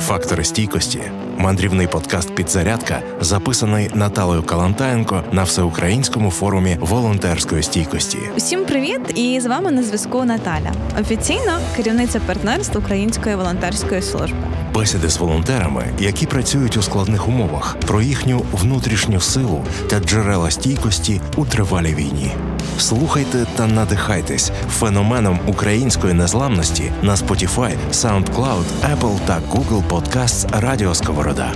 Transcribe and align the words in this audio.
Фактори 0.00 0.44
стійкості 0.44 1.02
мандрівний 1.38 1.86
подкаст 1.86 2.34
Підзарядка 2.34 3.02
записаний 3.20 3.90
Наталою 3.94 4.42
Калантаєнко 4.42 5.24
на 5.32 5.42
всеукраїнському 5.42 6.30
форумі 6.30 6.76
волонтерської 6.80 7.62
стійкості. 7.62 8.18
Усім 8.36 8.64
привіт! 8.64 9.00
І 9.14 9.40
з 9.40 9.46
вами 9.46 9.70
на 9.70 9.82
зв'язку 9.82 10.24
Наталя, 10.24 10.72
офіційно 11.00 11.58
керівниця 11.76 12.20
партнерства 12.20 12.80
Української 12.80 13.36
волонтерської 13.36 14.02
служби. 14.02 14.38
Бесіди 14.74 15.08
з 15.08 15.18
волонтерами, 15.18 15.84
які 15.98 16.26
працюють 16.26 16.76
у 16.76 16.82
складних 16.82 17.28
умовах, 17.28 17.76
про 17.86 18.02
їхню 18.02 18.44
внутрішню 18.52 19.20
силу 19.20 19.64
та 19.90 20.00
джерела 20.00 20.50
стійкості 20.50 21.20
у 21.36 21.44
тривалій 21.44 21.94
війні. 21.94 22.32
Слухайте 22.78 23.46
та 23.56 23.66
надихайтесь 23.66 24.52
феноменом 24.70 25.40
української 25.46 26.14
незламності 26.14 26.92
на 27.02 27.14
Spotify, 27.14 27.76
SoundCloud, 27.92 28.64
Apple 28.94 29.26
та 29.26 29.40
Google 29.50 29.88
Podcasts 29.88 30.60
Радіо 30.60 30.94
Сковорода. 30.94 31.52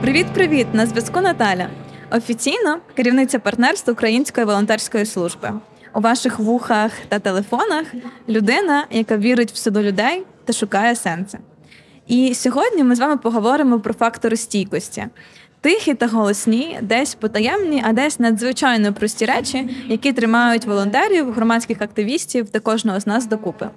Привіт, 0.00 0.26
привіт! 0.34 0.66
На 0.72 0.86
зв'язку 0.86 1.20
Наталя. 1.20 1.68
Офіційно 2.10 2.78
керівниця 2.94 3.38
партнерства 3.38 3.92
Української 3.92 4.46
волонтерської 4.46 5.06
служби. 5.06 5.52
У 5.94 6.00
ваших 6.00 6.38
вухах 6.38 6.92
та 7.08 7.18
телефонах 7.18 7.86
людина, 8.28 8.86
яка 8.90 9.16
вірить 9.16 9.52
в 9.52 9.56
силу 9.56 9.80
людей 9.80 10.22
та 10.44 10.52
шукає 10.52 10.96
сенси. 10.96 11.38
І 12.06 12.34
сьогодні 12.34 12.84
ми 12.84 12.94
з 12.94 13.00
вами 13.00 13.16
поговоримо 13.16 13.80
про 13.80 13.94
фактори 13.94 14.36
стійкості 14.36 15.06
тихі 15.66 15.94
та 15.94 16.06
голосні, 16.06 16.78
десь 16.82 17.14
потаємні, 17.14 17.82
а 17.86 17.92
десь 17.92 18.20
надзвичайно 18.20 18.92
прості 18.92 19.24
речі, 19.24 19.68
які 19.88 20.12
тримають 20.12 20.64
волонтерів, 20.64 21.32
громадських 21.32 21.82
активістів 21.82 22.50
та 22.50 22.60
кожного 22.60 23.00
з 23.00 23.06
нас 23.06 23.26
докупи. 23.26 23.68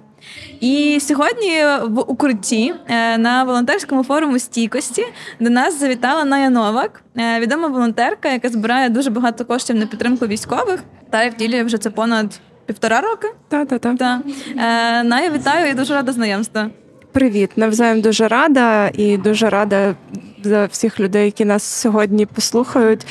І 0.60 0.98
сьогодні 1.00 1.64
в 1.82 2.00
укритті 2.00 2.74
е, 2.88 3.18
на 3.18 3.44
волонтерському 3.44 4.04
форуму 4.04 4.38
стійкості 4.38 5.04
до 5.40 5.50
нас 5.50 5.80
завітала 5.80 6.24
Ная 6.24 6.50
Новак, 6.50 7.02
е, 7.18 7.40
відома 7.40 7.68
волонтерка, 7.68 8.32
яка 8.32 8.48
збирає 8.48 8.88
дуже 8.88 9.10
багато 9.10 9.44
коштів 9.44 9.76
на 9.76 9.86
підтримку 9.86 10.26
військових 10.26 10.84
та 11.10 11.28
втілює 11.28 11.62
вже 11.62 11.78
це 11.78 11.90
понад 11.90 12.40
півтора 12.66 13.00
роки. 13.00 13.28
Та-та-та. 13.48 13.96
Та. 13.96 14.22
Е, 14.56 15.02
Ная, 15.02 15.30
вітаю 15.30 15.70
і 15.70 15.74
дуже 15.74 15.94
рада 15.94 16.12
знайомства. 16.12 16.70
Привіт, 17.12 17.50
навзаєм 17.56 18.00
дуже 18.00 18.28
рада 18.28 18.88
і 18.88 19.16
дуже 19.16 19.50
рада 19.50 19.94
за 20.42 20.66
всіх 20.66 21.00
людей, 21.00 21.24
які 21.24 21.44
нас 21.44 21.62
сьогодні 21.62 22.26
послухають. 22.26 23.06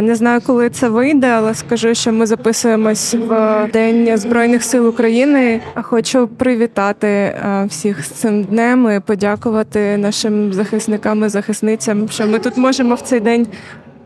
Не 0.00 0.14
знаю, 0.14 0.40
коли 0.46 0.70
це 0.70 0.88
вийде, 0.88 1.26
але 1.26 1.54
скажу, 1.54 1.94
що 1.94 2.12
ми 2.12 2.26
записуємось 2.26 3.14
в 3.14 3.68
День 3.72 4.16
Збройних 4.16 4.62
сил 4.62 4.88
України. 4.88 5.60
Хочу 5.74 6.28
привітати 6.28 7.36
всіх 7.68 8.04
з 8.04 8.08
цим 8.08 8.44
днем 8.44 8.96
і 8.96 9.00
подякувати 9.00 9.96
нашим 9.96 10.52
захисникам 10.52 11.24
і 11.24 11.28
захисницям, 11.28 12.08
що 12.08 12.26
ми 12.26 12.38
тут 12.38 12.56
можемо 12.56 12.94
в 12.94 13.00
цей 13.00 13.20
день 13.20 13.46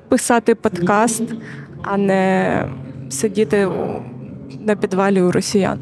писати 0.09 0.55
подкаст, 0.55 1.23
а 1.83 1.97
не 1.97 2.65
сидіти 3.11 3.69
на 4.67 4.77
підвалі 4.77 5.23
у 5.23 5.31
росіян. 5.31 5.79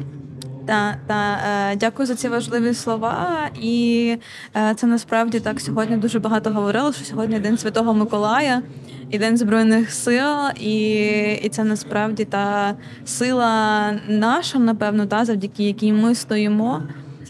Та 0.67 0.97
та 1.07 1.39
е, 1.71 1.75
дякую 1.75 2.07
за 2.07 2.15
ці 2.15 2.29
важливі 2.29 2.73
слова. 2.73 3.49
І 3.61 4.17
е, 4.55 4.73
це 4.75 4.87
насправді 4.87 5.39
так 5.39 5.61
сьогодні 5.61 5.97
дуже 5.97 6.19
багато 6.19 6.49
говорили, 6.49 6.93
що 6.93 7.05
сьогодні 7.05 7.39
день 7.39 7.57
Святого 7.57 7.93
Миколая 7.93 8.61
і 9.09 9.17
День 9.17 9.37
Збройних 9.37 9.91
сил, 9.91 10.35
і 10.59 10.89
і 11.43 11.49
це 11.49 11.63
насправді 11.63 12.25
та 12.25 12.75
сила 13.05 13.91
наша, 14.07 14.59
напевно, 14.59 15.05
та 15.05 15.25
завдяки 15.25 15.63
якій 15.63 15.93
ми 15.93 16.15
стоїмо. 16.15 16.81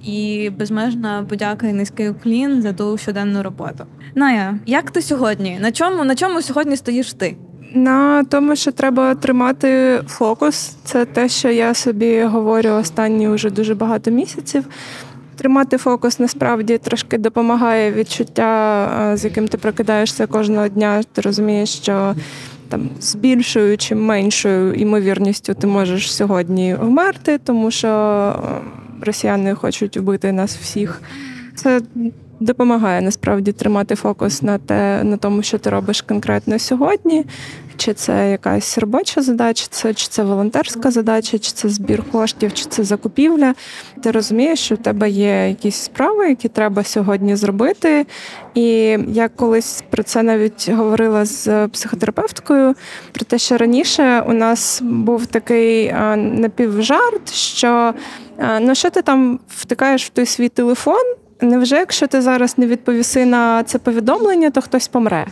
І 0.04 0.52
безмежна 0.58 1.26
подяка 1.30 1.68
і 1.68 1.74
низький 1.74 2.10
уклін 2.10 2.62
за 2.62 2.74
ту 2.74 2.98
щоденну 2.98 3.44
роботу. 3.44 3.86
Ная, 4.16 4.60
як 4.66 4.92
ти 4.92 5.02
сьогодні? 5.02 5.58
На 5.62 5.72
чому 5.72 6.04
на 6.04 6.16
чому 6.16 6.42
сьогодні 6.42 6.76
стоїш 6.76 7.14
ти? 7.14 7.38
На 7.74 8.24
тому, 8.24 8.56
що 8.56 8.72
треба 8.72 9.16
тримати 9.16 10.02
фокус, 10.08 10.76
це 10.84 11.06
те, 11.06 11.30
що 11.30 11.50
я 11.50 11.74
собі 11.74 12.22
говорю 12.22 12.70
останні 12.70 13.28
вже 13.28 13.50
дуже 13.50 13.76
багато 13.76 14.12
місяців. 14.12 14.66
Тримати 15.36 15.78
фокус 15.78 16.20
насправді 16.20 16.78
трошки 16.78 17.18
допомагає 17.18 17.92
відчуття, 17.92 19.12
з 19.14 19.26
яким 19.26 19.48
ти 19.48 19.58
прокидаєшся 19.58 20.28
кожного 20.28 20.68
дня. 20.68 21.04
Ти 21.14 21.22
розумієш, 21.22 21.70
що 21.70 22.16
там 22.70 22.90
з 23.00 23.16
більшою 23.16 23.78
чи 23.78 23.96
меншою 23.96 24.74
ймовірністю 24.74 25.54
ти 25.54 25.68
можеш 25.68 26.14
сьогодні 26.16 26.76
вмерти, 26.76 27.38
тому 27.38 27.72
що 27.72 28.36
росіяни 29.02 29.56
хочуть 29.56 29.98
вбити 29.98 30.32
нас 30.32 30.58
всіх. 30.58 31.02
Це 31.56 31.82
допомагає 32.40 33.02
насправді 33.02 33.52
тримати 33.52 33.96
фокус 33.96 34.42
на 34.42 34.58
те, 34.58 35.04
на 35.04 35.18
тому, 35.18 35.44
що 35.44 35.58
ти 35.58 35.70
робиш 35.70 36.02
конкретно 36.02 36.60
сьогодні. 36.60 37.26
Чи 37.78 37.94
це 37.94 38.32
якась 38.32 38.78
робоча 38.78 39.22
задача, 39.22 39.68
це 39.70 39.94
чи 39.94 40.08
це 40.08 40.24
волонтерська 40.24 40.92
задача, 40.92 41.40
чи 41.40 41.52
це 41.52 41.70
збір 41.70 42.04
коштів, 42.12 42.54
чи 42.54 42.66
це 42.66 42.84
закупівля. 42.84 43.56
Ти 44.04 44.12
розумієш, 44.12 44.60
що 44.60 44.76
в 44.76 44.78
тебе 44.78 45.10
є 45.10 45.48
якісь 45.50 45.76
справи, 45.76 46.30
які 46.30 46.48
треба 46.48 46.84
сьогодні 46.84 47.36
зробити. 47.36 48.06
І 48.56 48.98
я 49.08 49.30
колись 49.30 49.84
про 49.90 50.04
це 50.04 50.24
навіть 50.24 50.70
говорила 50.70 51.26
з 51.26 51.68
психотерапевткою, 51.68 52.76
про 53.12 53.26
те, 53.26 53.38
що 53.38 53.58
раніше 53.58 54.24
у 54.28 54.34
нас 54.34 54.82
був 54.84 55.26
такий 55.26 55.94
напівжарт, 56.16 57.34
що 57.34 57.94
ну 58.62 58.76
що 58.76 58.90
ти 58.90 59.02
там 59.02 59.40
втикаєш 59.48 60.06
в 60.06 60.10
той 60.10 60.26
свій 60.26 60.50
телефон. 60.50 61.16
Невже, 61.42 61.76
якщо 61.76 62.08
ти 62.08 62.22
зараз 62.22 62.58
не 62.58 62.68
відповіси 62.68 63.26
на 63.26 63.64
це 63.64 63.80
повідомлення, 63.80 64.52
то 64.52 64.62
хтось 64.62 64.88
помре? 64.88 65.26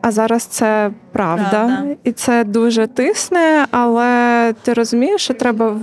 А 0.00 0.10
зараз 0.12 0.42
це 0.42 0.90
правда. 1.12 1.50
правда. 1.50 1.96
І 2.04 2.12
це 2.12 2.44
дуже 2.44 2.86
тисне, 2.86 3.66
але 3.70 4.54
ти 4.62 4.72
розумієш, 4.72 5.22
що 5.22 5.34
треба 5.34 5.76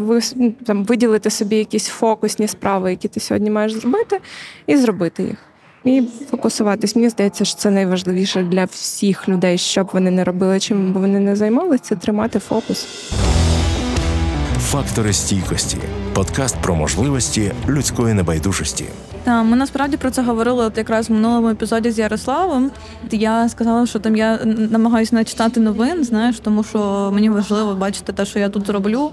там, 0.66 0.84
виділити 0.84 1.30
собі 1.30 1.56
якісь 1.56 1.88
фокусні 1.88 2.48
справи, 2.48 2.90
які 2.90 3.08
ти 3.08 3.20
сьогодні 3.20 3.50
маєш 3.50 3.74
зробити, 3.74 4.20
і 4.68 4.78
зробити 4.78 5.24
їх. 5.24 5.38
І 5.84 6.04
фокусуватись. 6.32 6.96
Мені 6.96 7.10
здається, 7.10 7.46
що 7.46 7.58
це 7.58 7.72
найважливіше 7.72 8.44
для 8.44 8.66
всіх 8.66 9.30
людей, 9.30 9.58
що 9.58 9.84
б 9.84 9.90
вони 9.94 10.12
не 10.12 10.24
робили, 10.24 10.60
чим 10.60 10.94
б 10.94 10.98
вони 10.98 11.20
не 11.20 11.36
займалися, 11.36 11.84
це 11.84 11.96
тримати 11.96 12.40
фокус. 12.40 12.88
Фактори 14.60 15.14
стійкості 15.14 15.78
подкаст 16.14 16.56
про 16.62 16.76
можливості 16.76 17.52
людської 17.68 18.14
небайдужості. 18.14 18.86
Ми 19.30 19.58
насправді 19.58 19.98
про 19.98 20.12
це 20.12 20.22
говорили 20.22 20.66
от 20.66 20.78
якраз 20.78 21.10
в 21.10 21.14
минулому 21.14 21.50
епізоді 21.50 21.92
з 21.92 22.00
Ярославом. 22.00 22.72
Я 23.12 23.50
сказала, 23.50 23.86
що 23.86 24.00
там 24.00 24.16
я 24.16 24.40
намагаюся 24.46 25.16
не 25.16 25.24
читати 25.24 25.60
новин, 25.60 26.04
знаєш, 26.04 26.40
тому 26.40 26.64
що 26.64 27.12
мені 27.14 27.30
важливо 27.30 27.76
бачити 27.76 28.14
те, 28.14 28.26
що 28.26 28.40
я 28.40 28.50
тут 28.50 28.70
роблю, 28.70 29.12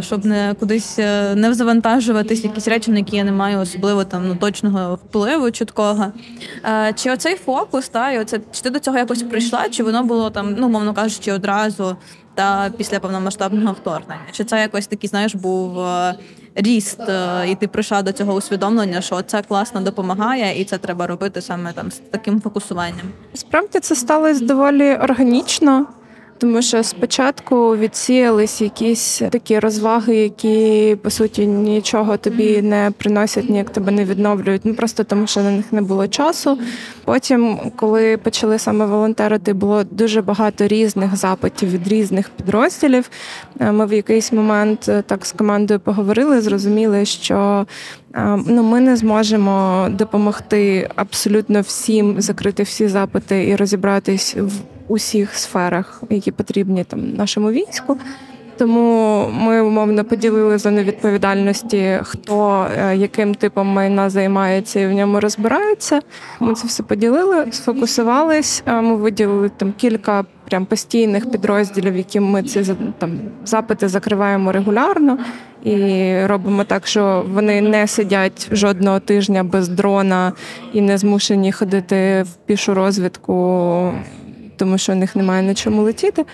щоб 0.00 0.24
не 0.24 0.54
кудись 0.60 0.98
е, 0.98 1.34
не 1.34 1.54
завантажуватись, 1.54 2.44
якісь 2.44 2.68
речі, 2.68 2.90
на 2.90 2.98
які 2.98 3.16
я 3.16 3.24
не 3.24 3.32
маю 3.32 3.60
особливо 3.60 4.04
там 4.04 4.28
ну 4.28 4.34
точного 4.34 4.94
впливу 4.94 5.50
чіткого. 5.50 6.06
Чи 6.94 7.10
оцей 7.10 7.36
фокус, 7.36 7.88
та 7.88 8.10
і 8.12 8.18
оце 8.18 8.40
чи 8.52 8.62
ти 8.62 8.70
до 8.70 8.78
цього 8.78 8.98
якось 8.98 9.22
прийшла, 9.22 9.68
чи 9.68 9.82
воно 9.82 10.02
було 10.02 10.30
там, 10.30 10.54
ну 10.58 10.68
мовно 10.68 10.94
кажучи, 10.94 11.32
одразу 11.32 11.96
та 12.36 12.70
після 12.76 13.00
повномасштабного 13.00 13.72
вторгнення? 13.72 14.20
Чи 14.32 14.44
це 14.44 14.60
якось 14.60 14.86
такий, 14.86 15.10
знаєш, 15.10 15.34
був 15.34 15.80
е, 15.80 16.14
ріст, 16.54 17.00
е, 17.00 17.48
і 17.48 17.54
ти 17.54 17.68
прийшла 17.68 18.02
до 18.02 18.12
цього 18.12 18.34
усвідомлення, 18.34 19.00
що 19.00 19.22
це 19.22 19.42
класно 19.42 19.80
допомагає, 19.80 20.60
і 20.60 20.64
це 20.64 20.78
треба 20.78 21.06
робити 21.06 21.40
саме 21.40 21.72
там 21.72 21.90
з 21.90 21.98
таким 22.10 22.40
фокусуванням? 22.40 23.06
Справді 23.34 23.80
це 23.80 23.94
сталося 23.96 24.44
доволі 24.44 24.94
органічно. 24.94 25.86
Тому 26.38 26.62
що 26.62 26.82
спочатку 26.82 27.76
відсіялись 27.76 28.60
якісь 28.60 29.22
такі 29.30 29.58
розваги, 29.58 30.16
які 30.16 30.96
по 31.02 31.10
суті 31.10 31.46
нічого 31.46 32.16
тобі 32.16 32.62
не 32.62 32.92
приносять, 32.98 33.50
ніяк 33.50 33.70
тебе 33.70 33.92
не 33.92 34.04
відновлюють. 34.04 34.60
Ну 34.64 34.74
просто 34.74 35.04
тому, 35.04 35.26
що 35.26 35.40
на 35.40 35.50
них 35.50 35.72
не 35.72 35.82
було 35.82 36.08
часу. 36.08 36.58
Потім, 37.04 37.58
коли 37.76 38.16
почали 38.16 38.58
саме 38.58 38.86
волонтерити, 38.86 39.52
було 39.52 39.84
дуже 39.84 40.22
багато 40.22 40.66
різних 40.66 41.16
запитів 41.16 41.70
від 41.70 41.88
різних 41.88 42.30
підрозділів. 42.30 43.10
Е, 43.60 43.72
ми 43.72 43.86
в 43.86 43.92
якийсь 43.92 44.32
момент 44.32 44.88
е, 44.88 45.02
так 45.06 45.26
з 45.26 45.32
командою 45.32 45.80
поговорили, 45.80 46.40
зрозуміли, 46.40 47.04
що 47.04 47.66
ну, 48.46 48.62
ми 48.62 48.80
не 48.80 48.96
зможемо 48.96 49.86
допомогти 49.90 50.90
абсолютно 50.96 51.60
всім 51.60 52.20
закрити 52.20 52.62
всі 52.62 52.88
запити 52.88 53.48
і 53.48 53.56
розібратись 53.56 54.36
в 54.36 54.52
усіх 54.88 55.34
сферах, 55.34 56.02
які 56.10 56.30
потрібні 56.30 56.84
там 56.84 57.14
нашому 57.14 57.50
війську. 57.50 57.98
Тому 58.58 59.28
ми 59.32 59.60
умовно 59.60 60.04
поділили 60.04 60.58
зону 60.58 60.82
відповідальності, 60.82 61.98
хто 62.02 62.66
е, 62.78 62.96
яким 62.96 63.34
типом 63.34 63.66
майна 63.66 64.10
займається 64.10 64.80
і 64.80 64.86
в 64.86 64.92
ньому 64.92 65.20
розбирається. 65.20 66.00
Ми 66.40 66.54
це 66.54 66.66
все 66.66 66.82
поділили, 66.82 67.46
сфокусувались. 67.50 68.62
Ми 68.66 68.96
виділили 68.96 69.50
там 69.56 69.72
кілька 69.76 70.24
прям 70.48 70.66
постійних 70.66 71.30
підрозділів, 71.30 71.96
які 71.96 72.20
ми 72.20 72.42
ці 72.42 72.74
там 72.98 73.18
запити 73.44 73.88
закриваємо 73.88 74.52
регулярно 74.52 75.18
і 75.66 76.26
робимо 76.26 76.64
так, 76.64 76.86
що 76.86 77.24
вони 77.32 77.60
не 77.60 77.86
сидять 77.86 78.48
жодного 78.52 79.00
тижня 79.00 79.44
без 79.44 79.68
дрона 79.68 80.32
і 80.72 80.80
не 80.80 80.98
змушені 80.98 81.52
ходити 81.52 82.22
в 82.22 82.28
пішу 82.46 82.74
розвідку, 82.74 83.92
тому 84.56 84.78
що 84.78 84.92
у 84.92 84.96
них 84.96 85.16
немає 85.16 85.42
на 85.42 85.54
чому 85.54 85.82
летіти. 85.82 86.24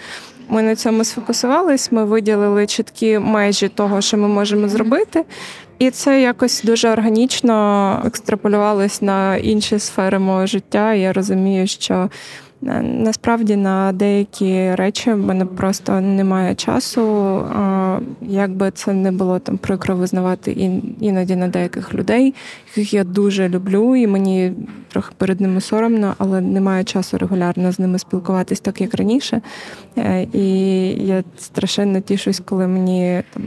Ми 0.48 0.62
на 0.62 0.76
цьому 0.76 1.04
сфокусувались. 1.04 1.92
Ми 1.92 2.04
виділили 2.04 2.66
чіткі 2.66 3.18
межі 3.18 3.68
того, 3.68 4.00
що 4.00 4.16
ми 4.16 4.28
можемо 4.28 4.68
зробити, 4.68 5.24
і 5.78 5.90
це 5.90 6.22
якось 6.22 6.62
дуже 6.62 6.90
органічно 6.90 8.02
екстраполювалось 8.06 9.02
на 9.02 9.36
інші 9.36 9.78
сфери 9.78 10.18
мого 10.18 10.46
життя. 10.46 10.94
Я 10.94 11.12
розумію, 11.12 11.66
що 11.66 12.10
насправді 12.82 13.56
на 13.56 13.92
деякі 13.92 14.74
речі 14.74 15.12
в 15.12 15.18
мене 15.18 15.46
просто 15.46 16.00
немає 16.00 16.54
часу. 16.54 17.02
Як 18.22 18.50
би 18.50 18.70
це 18.70 18.92
не 18.92 19.12
було 19.12 19.38
там 19.38 19.58
прикро 19.58 19.96
визнавати 19.96 20.72
іноді 21.00 21.36
на 21.36 21.48
деяких 21.48 21.94
людей, 21.94 22.34
яких 22.68 22.94
я 22.94 23.04
дуже 23.04 23.48
люблю, 23.48 23.96
і 23.96 24.06
мені 24.06 24.52
трохи 24.88 25.12
перед 25.16 25.40
ними 25.40 25.60
соромно, 25.60 26.14
але 26.18 26.40
немає 26.40 26.84
часу 26.84 27.18
регулярно 27.18 27.72
з 27.72 27.78
ними 27.78 27.98
спілкуватись 27.98 28.60
так, 28.60 28.80
як 28.80 28.94
раніше. 28.94 29.40
Е, 29.98 30.26
і 30.32 30.46
я 31.06 31.24
страшенно 31.38 32.00
тішусь, 32.00 32.42
коли 32.44 32.66
мені 32.66 33.22
там 33.34 33.42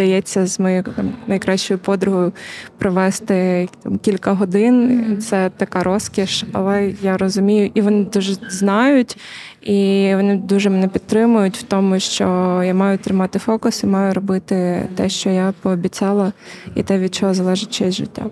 вдається 0.00 0.46
з 0.46 0.60
моєю 0.60 0.82
там, 0.82 1.12
найкращою 1.26 1.78
подругою 1.78 2.32
провести 2.78 3.68
там, 3.82 3.98
кілька 3.98 4.32
годин. 4.32 5.16
Це 5.20 5.50
така 5.56 5.82
розкіш, 5.82 6.44
але 6.52 6.92
я 7.02 7.16
розумію, 7.16 7.70
і 7.74 7.80
вони 7.80 8.04
дуже 8.04 8.34
знають, 8.34 9.16
і 9.62 10.10
вони 10.14 10.36
дуже 10.36 10.70
мене 10.70 10.88
підтримують 10.88 11.56
в 11.56 11.62
тому, 11.62 12.00
що 12.00 12.24
я 12.64 12.74
маю 12.74 12.98
тримати 12.98 13.38
фокус 13.38 13.82
і 13.82 13.86
маю 13.86 14.14
робити 14.14 14.88
те, 14.94 15.08
що 15.08 15.30
я 15.30 15.54
пообіцяла, 15.62 16.32
і 16.74 16.82
те, 16.82 16.98
від 16.98 17.14
чого 17.14 17.34
залежить 17.34 17.70
честь 17.70 17.96
життя. 17.96 18.26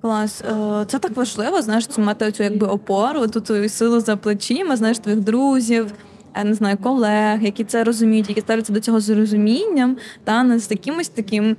Клас, 0.00 0.42
е, 0.42 0.84
це 0.86 0.98
так 0.98 1.16
важливо, 1.16 1.62
знаєш, 1.62 1.98
мати 1.98 2.32
цю 2.32 2.42
якби 2.42 2.66
опору, 2.66 3.26
ту 3.26 3.68
силу 3.68 4.00
за 4.00 4.16
плечима, 4.16 4.76
знаєш, 4.76 4.98
твоїх 4.98 5.20
друзів 5.20 5.92
я 6.36 6.44
не 6.44 6.54
знаю, 6.54 6.76
колег, 6.82 7.42
які 7.42 7.64
це 7.64 7.84
розуміють, 7.84 8.28
які 8.28 8.40
ставляться 8.40 8.72
до 8.72 8.80
цього 8.80 9.00
з 9.00 9.10
розумінням, 9.10 9.96
та 10.24 10.42
не 10.42 10.58
з 10.58 10.70
якимось 10.70 11.08
таким 11.08 11.56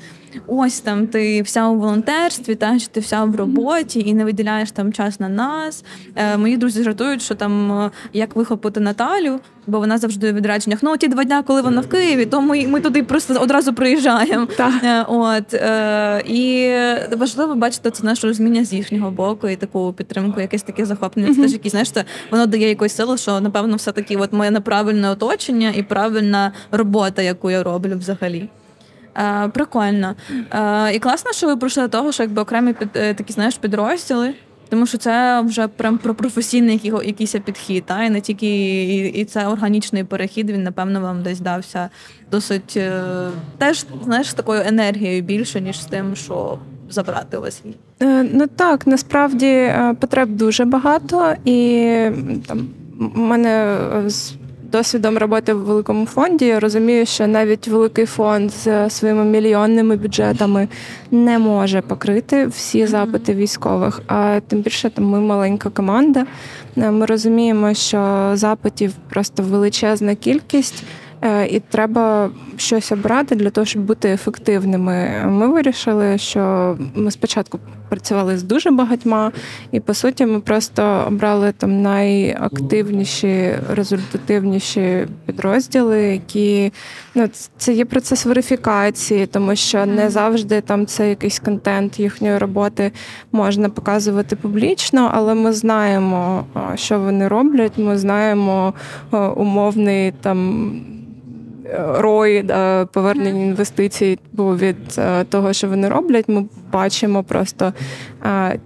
ось 0.47 0.79
там 0.79 1.07
ти 1.07 1.41
вся 1.41 1.67
у 1.67 1.79
волонтерстві, 1.79 2.55
та 2.55 2.79
що 2.79 2.89
ти 2.89 2.99
вся 2.99 3.23
в 3.23 3.35
роботі 3.35 4.03
і 4.05 4.13
не 4.13 4.25
виділяєш 4.25 4.71
там 4.71 4.93
час 4.93 5.19
на 5.19 5.29
нас. 5.29 5.83
Е, 6.15 6.37
Мої 6.37 6.57
друзі 6.57 6.83
жартують, 6.83 7.21
що 7.21 7.35
там 7.35 7.71
е, 7.71 7.91
як 8.13 8.35
вихопити 8.35 8.79
Наталю, 8.79 9.39
бо 9.71 9.79
вона 9.79 9.97
завжди 9.97 10.31
у 10.31 10.33
відрядженнях. 10.35 10.79
Ну 10.83 10.97
ті 10.97 11.07
два 11.07 11.23
дня, 11.23 11.43
коли 11.43 11.61
вона 11.61 11.81
в 11.81 11.87
Києві, 11.87 12.25
то 12.25 12.41
ми 12.41 12.67
ми 12.67 12.81
туди 12.81 13.03
просто 13.03 13.39
одразу 13.39 13.73
приїжджаємо. 13.73 14.47
Е, 14.83 15.05
от 15.07 15.53
е, 15.53 16.23
і 16.25 16.71
важливо 17.17 17.55
бачити 17.55 17.91
це 17.91 18.03
наше 18.03 18.27
розуміння 18.27 18.65
з 18.65 18.73
їхнього 18.73 19.11
боку 19.11 19.47
і 19.47 19.55
таку 19.55 19.93
підтримку, 19.93 20.41
якесь 20.41 20.63
таке 20.63 20.85
захоплення. 20.85 21.27
Це 21.27 21.33
mm-hmm. 21.33 21.43
теж 21.43 21.53
якісь 21.53 21.71
знаєш, 21.71 21.91
це 21.91 22.05
воно 22.31 22.45
дає 22.45 22.69
якусь 22.69 22.95
силу, 22.95 23.17
що 23.17 23.41
напевно 23.41 23.75
все 23.75 23.91
таки, 23.91 24.17
от 24.17 24.33
моє 24.33 24.51
правильне 24.51 25.09
оточення 25.09 25.73
і 25.75 25.83
правильна 25.83 26.51
робота, 26.71 27.21
яку 27.21 27.51
я 27.51 27.63
роблю 27.63 27.97
взагалі. 27.97 28.49
Е, 29.17 29.49
Прикольно. 29.53 30.15
Е, 30.51 30.95
І 30.95 30.99
класно, 30.99 31.31
що 31.31 31.47
ви 31.47 31.57
пройшли 31.57 31.83
до 31.83 31.89
того, 31.89 32.11
що 32.11 32.23
якби 32.23 32.41
окремі 32.41 32.73
під 32.73 32.89
е, 32.95 33.13
такі 33.13 33.33
знаєш 33.33 33.57
підрозділи. 33.57 34.33
Тому 34.71 34.85
що 34.85 34.97
це 34.97 35.41
вже 35.41 35.67
прям 35.67 35.97
про 35.97 36.15
професійний 36.15 36.81
якийсь 36.83 37.35
підхід, 37.45 37.83
та 37.85 38.03
і 38.03 38.09
не 38.09 38.21
тільки 38.21 38.47
і, 38.83 39.07
і 39.07 39.25
це 39.25 39.47
органічний 39.47 40.03
перехід. 40.03 40.49
Він 40.49 40.63
напевно 40.63 41.01
вам 41.01 41.23
десь 41.23 41.39
дався 41.39 41.89
досить 42.31 42.77
е, 42.77 43.01
теж 43.57 43.85
знаєш 44.03 44.33
такою 44.33 44.61
енергією 44.65 45.21
більше 45.21 45.61
ніж 45.61 45.81
з 45.81 45.85
тим, 45.85 46.15
що 46.15 46.59
забрати 46.89 47.37
у 47.37 47.41
вас. 47.41 47.61
Е, 48.01 48.23
ну 48.23 48.47
так 48.47 48.87
насправді 48.87 49.47
е, 49.47 49.95
потреб 49.99 50.29
дуже 50.29 50.65
багато, 50.65 51.33
і 51.45 52.09
там 52.47 52.67
у 53.15 53.19
мене 53.19 53.77
з 54.07 54.33
досвідом 54.71 55.17
роботи 55.17 55.53
в 55.53 55.63
великому 55.63 56.05
фонді 56.05 56.45
я 56.45 56.59
розумію, 56.59 57.05
що 57.05 57.27
навіть 57.27 57.67
великий 57.67 58.05
фонд 58.05 58.51
з 58.51 58.89
своїми 58.89 59.23
мільйонними 59.23 59.95
бюджетами 59.95 60.67
не 61.11 61.39
може 61.39 61.81
покрити 61.81 62.45
всі 62.45 62.87
запити 62.87 63.33
військових. 63.33 64.01
А 64.07 64.39
тим 64.47 64.61
більше 64.61 64.89
там 64.89 65.05
ми 65.05 65.19
маленька 65.19 65.69
команда. 65.69 66.25
Ми 66.75 67.05
розуміємо, 67.05 67.73
що 67.73 68.31
запитів 68.33 68.93
просто 69.09 69.43
величезна 69.43 70.15
кількість. 70.15 70.83
Е, 71.21 71.47
і 71.47 71.59
треба 71.59 72.29
щось 72.57 72.91
обрати 72.91 73.35
для 73.35 73.49
того, 73.49 73.65
щоб 73.65 73.83
бути 73.83 74.09
ефективними. 74.09 75.23
Ми 75.25 75.47
вирішили, 75.47 76.17
що 76.17 76.77
ми 76.95 77.11
спочатку 77.11 77.59
працювали 77.91 78.37
з 78.37 78.43
дуже 78.43 78.71
багатьма, 78.71 79.31
і 79.71 79.79
по 79.79 79.93
суті, 79.93 80.25
ми 80.25 80.39
просто 80.39 81.05
обрали 81.07 81.51
там 81.51 81.81
найактивніші, 81.81 83.53
результативніші 83.69 85.07
підрозділи, 85.25 86.01
які 86.01 86.71
ну 87.15 87.29
це 87.57 87.73
є 87.73 87.85
процес 87.85 88.25
верифікації, 88.25 89.25
тому 89.25 89.55
що 89.55 89.85
не 89.85 90.09
завжди 90.09 90.61
там 90.61 90.85
це 90.85 91.09
якийсь 91.09 91.39
контент 91.39 91.99
їхньої 91.99 92.37
роботи 92.37 92.91
можна 93.31 93.69
показувати 93.69 94.35
публічно, 94.35 95.11
але 95.13 95.33
ми 95.33 95.53
знаємо, 95.53 96.45
що 96.75 96.99
вони 96.99 97.27
роблять. 97.27 97.77
Ми 97.77 97.97
знаємо 97.97 98.73
умовний 99.35 100.11
там 100.21 100.71
рой 101.77 102.45
повернення 102.93 103.45
інвестицій 103.45 104.19
був 104.33 104.57
від 104.57 104.77
е, 104.97 105.23
того, 105.23 105.53
що 105.53 105.67
вони 105.67 105.89
роблять. 105.89 106.25
Ми 106.27 106.45
бачимо 106.71 107.23
просто 107.23 107.73
е, 108.25 108.59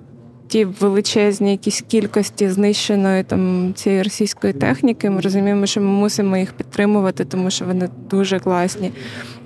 ті 0.48 0.66
величезні 0.66 1.52
якісь 1.52 1.84
кількості 1.88 2.50
знищеної 2.50 3.24
там 3.24 3.74
цієї 3.75 4.04
російської 4.04 4.54
техніки. 4.54 5.10
Ми 5.10 5.22
розуміємо, 5.22 5.66
що 5.66 5.81
ми 5.81 5.88
мусимо 5.88 6.38
їх 6.38 6.54
підтримувати, 6.54 7.25
тому 7.25 7.50
що 7.50 7.66
вони 7.66 7.90
дуже 8.10 8.40
класні. 8.40 8.92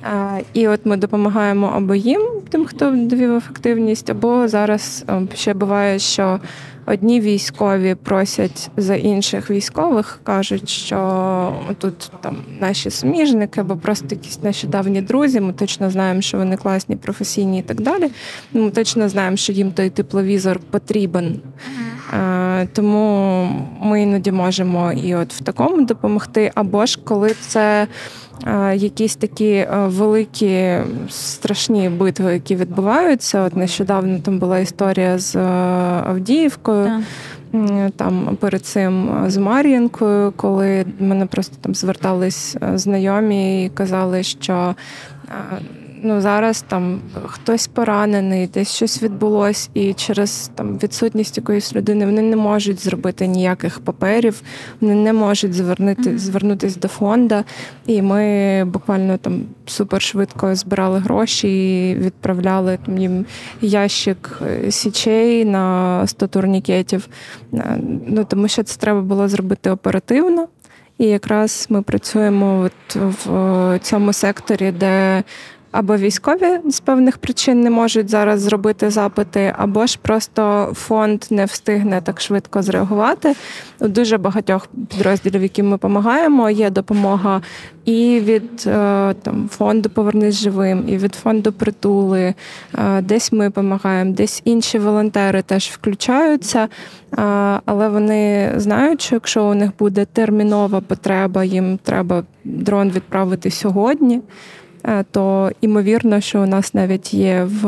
Е, 0.03 0.43
і 0.53 0.67
от 0.67 0.85
ми 0.85 0.97
допомагаємо 0.97 1.71
або 1.75 1.95
їм, 1.95 2.21
тим, 2.49 2.65
хто 2.65 2.91
довів 2.91 3.35
ефективність, 3.35 4.09
або 4.09 4.47
зараз 4.47 5.05
ще 5.33 5.53
буває, 5.53 5.99
що 5.99 6.39
Одні 6.91 7.21
військові 7.21 7.95
просять 7.95 8.71
за 8.77 8.95
інших 8.95 9.49
військових, 9.49 10.19
кажуть, 10.23 10.69
що 10.69 11.53
тут 11.77 12.11
там 12.21 12.37
наші 12.59 12.89
суміжники 12.89 13.61
або 13.61 13.77
просто 13.77 14.07
якісь 14.09 14.43
наші 14.43 14.67
давні 14.67 15.01
друзі. 15.01 15.39
Ми 15.39 15.53
точно 15.53 15.89
знаємо, 15.89 16.21
що 16.21 16.37
вони 16.37 16.57
класні, 16.57 16.95
професійні 16.95 17.59
і 17.59 17.61
так 17.61 17.81
далі. 17.81 18.09
Ми 18.53 18.69
точно 18.69 19.09
знаємо, 19.09 19.37
що 19.37 19.53
їм 19.53 19.71
той 19.71 19.89
тепловізор 19.89 20.59
потрібен. 20.59 21.41
Тому 22.73 23.43
ми 23.81 24.01
іноді 24.01 24.31
можемо 24.31 24.91
і 24.91 25.15
от 25.15 25.33
в 25.33 25.43
такому 25.43 25.85
допомогти, 25.85 26.51
або 26.55 26.85
ж 26.85 26.99
коли 27.03 27.35
це 27.47 27.87
якісь 28.75 29.15
такі 29.15 29.51
е, 29.51 29.67
великі 29.71 30.77
страшні 31.09 31.89
битви, 31.89 32.33
які 32.33 32.55
відбуваються. 32.55 33.41
От 33.41 33.55
нещодавно 33.55 34.19
там 34.19 34.39
була 34.39 34.59
історія 34.59 35.19
з 35.19 35.35
е, 35.35 35.39
Авдіївкою. 36.05 36.85
Так. 36.85 37.01
Там 37.95 38.37
перед 38.39 38.65
цим 38.65 39.23
з 39.27 39.37
Мар'їнкою, 39.37 40.33
коли 40.35 40.85
мене 40.99 41.25
просто 41.25 41.55
там 41.61 41.75
звертались 41.75 42.57
е, 42.61 42.77
знайомі 42.77 43.65
і 43.65 43.69
казали, 43.69 44.23
що 44.23 44.75
ну 46.03 46.21
зараз 46.21 46.61
там 46.61 47.01
хтось 47.25 47.67
поранений, 47.67 48.47
десь 48.47 48.75
щось 48.75 49.03
відбулось, 49.03 49.69
і 49.73 49.93
через 49.93 50.51
там 50.55 50.77
відсутність 50.77 51.37
якоїсь 51.37 51.75
людини 51.75 52.05
вони 52.05 52.21
не 52.21 52.35
можуть 52.35 52.83
зробити 52.83 53.27
ніяких 53.27 53.79
паперів, 53.79 54.41
вони 54.81 54.95
не 54.95 55.13
можуть 55.13 55.53
звернути, 55.53 56.17
звернутися 56.17 56.79
до 56.79 56.87
фонду. 56.87 57.35
І 57.85 58.01
ми 58.01 58.65
буквально 58.65 59.17
там 59.17 59.41
супер 59.65 60.01
швидко 60.01 60.55
збирали 60.55 60.99
гроші 60.99 61.89
і 61.89 61.95
відправляли 61.95 62.79
там 62.85 62.97
їм 62.97 63.25
ящик 63.61 64.41
е, 64.47 64.71
січей 64.71 65.45
на 65.45 66.07
100 66.07 66.27
турнікетів. 66.27 67.07
Е, 67.53 67.79
ну 68.07 68.23
тому 68.23 68.47
що 68.47 68.63
це 68.63 68.79
треба 68.79 69.01
було 69.01 69.27
зробити 69.27 69.69
оперативно. 69.69 70.47
І 70.99 71.05
якраз 71.05 71.67
ми 71.69 71.81
працюємо 71.81 72.59
от 72.59 72.95
в 72.95 73.79
цьому 73.81 74.13
секторі, 74.13 74.71
де 74.71 75.23
або 75.71 75.97
військові 75.97 76.59
з 76.69 76.79
певних 76.79 77.17
причин 77.17 77.61
не 77.61 77.69
можуть 77.69 78.09
зараз 78.09 78.41
зробити 78.41 78.89
запити, 78.89 79.53
або 79.57 79.85
ж 79.85 79.99
просто 80.01 80.71
фонд 80.73 81.25
не 81.29 81.45
встигне 81.45 82.01
так 82.01 82.21
швидко 82.21 82.61
зреагувати. 82.61 83.35
У 83.79 83.87
дуже 83.87 84.17
багатьох 84.17 84.67
підрозділів, 84.89 85.41
яким 85.41 85.65
ми 85.65 85.71
допомагаємо, 85.71 86.49
є 86.49 86.69
допомога 86.69 87.41
і 87.85 88.19
від 88.19 88.63
е, 88.67 89.13
там 89.13 89.49
фонду 89.49 89.89
Повернись 89.89 90.35
живим, 90.35 90.83
і 90.87 90.97
від 90.97 91.15
фонду 91.15 91.51
притули. 91.51 92.33
Е, 92.75 93.01
десь 93.01 93.31
ми 93.31 93.45
допомагаємо, 93.45 94.13
десь 94.13 94.41
інші 94.45 94.79
волонтери 94.79 95.41
теж 95.41 95.67
включаються, 95.67 96.59
е, 96.63 96.67
але 97.65 97.89
вони 97.89 98.53
знають, 98.55 99.01
що 99.01 99.15
якщо 99.15 99.43
у 99.45 99.53
них 99.53 99.71
буде 99.79 100.05
термінова 100.05 100.81
потреба, 100.81 101.43
їм 101.43 101.79
треба 101.83 102.23
дрон 102.43 102.89
відправити 102.89 103.51
сьогодні 103.51 104.21
то 105.11 105.51
імовірно, 105.61 106.21
що 106.21 106.41
у 106.41 106.45
нас 106.45 106.73
навіть 106.73 107.13
є 107.13 107.43
в 107.43 107.67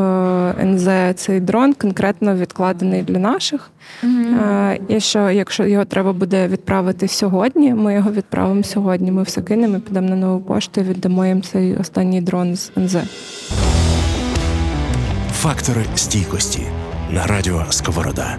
НЗ 0.63 1.15
цей 1.15 1.39
дрон 1.39 1.73
конкретно 1.73 2.35
відкладений 2.35 3.01
для 3.01 3.19
наших. 3.19 3.71
Mm-hmm. 4.03 4.79
І 4.87 4.99
що 4.99 5.29
якщо 5.29 5.67
його 5.67 5.85
треба 5.85 6.13
буде 6.13 6.47
відправити 6.47 7.07
сьогодні, 7.07 7.73
ми 7.73 7.93
його 7.93 8.11
відправимо 8.11 8.63
сьогодні. 8.63 9.11
Ми 9.11 9.23
все 9.23 9.41
кинемо, 9.41 9.79
підемо 9.79 10.09
на 10.09 10.15
нову 10.15 10.39
пошту 10.39 10.81
і 10.81 10.83
віддамо 10.83 11.25
їм 11.25 11.41
цей 11.41 11.75
останній 11.75 12.21
дрон 12.21 12.55
з 12.55 12.71
НЗ. 12.77 12.97
Фактори 15.33 15.85
стійкості 15.95 16.61
на 17.11 17.27
радіо 17.27 17.65
Сковорода. 17.69 18.37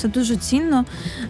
Це 0.00 0.08
дуже 0.08 0.36
цінно. 0.36 0.84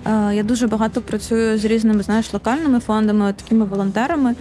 Е, 0.06 0.34
я 0.34 0.42
дуже 0.42 0.66
багато 0.66 1.00
працюю 1.00 1.58
з 1.58 1.64
різними 1.64 2.02
знаєш, 2.02 2.32
локальними 2.32 2.80
фондами, 2.80 3.34
такими 3.42 3.64
волонтерами. 3.64 4.34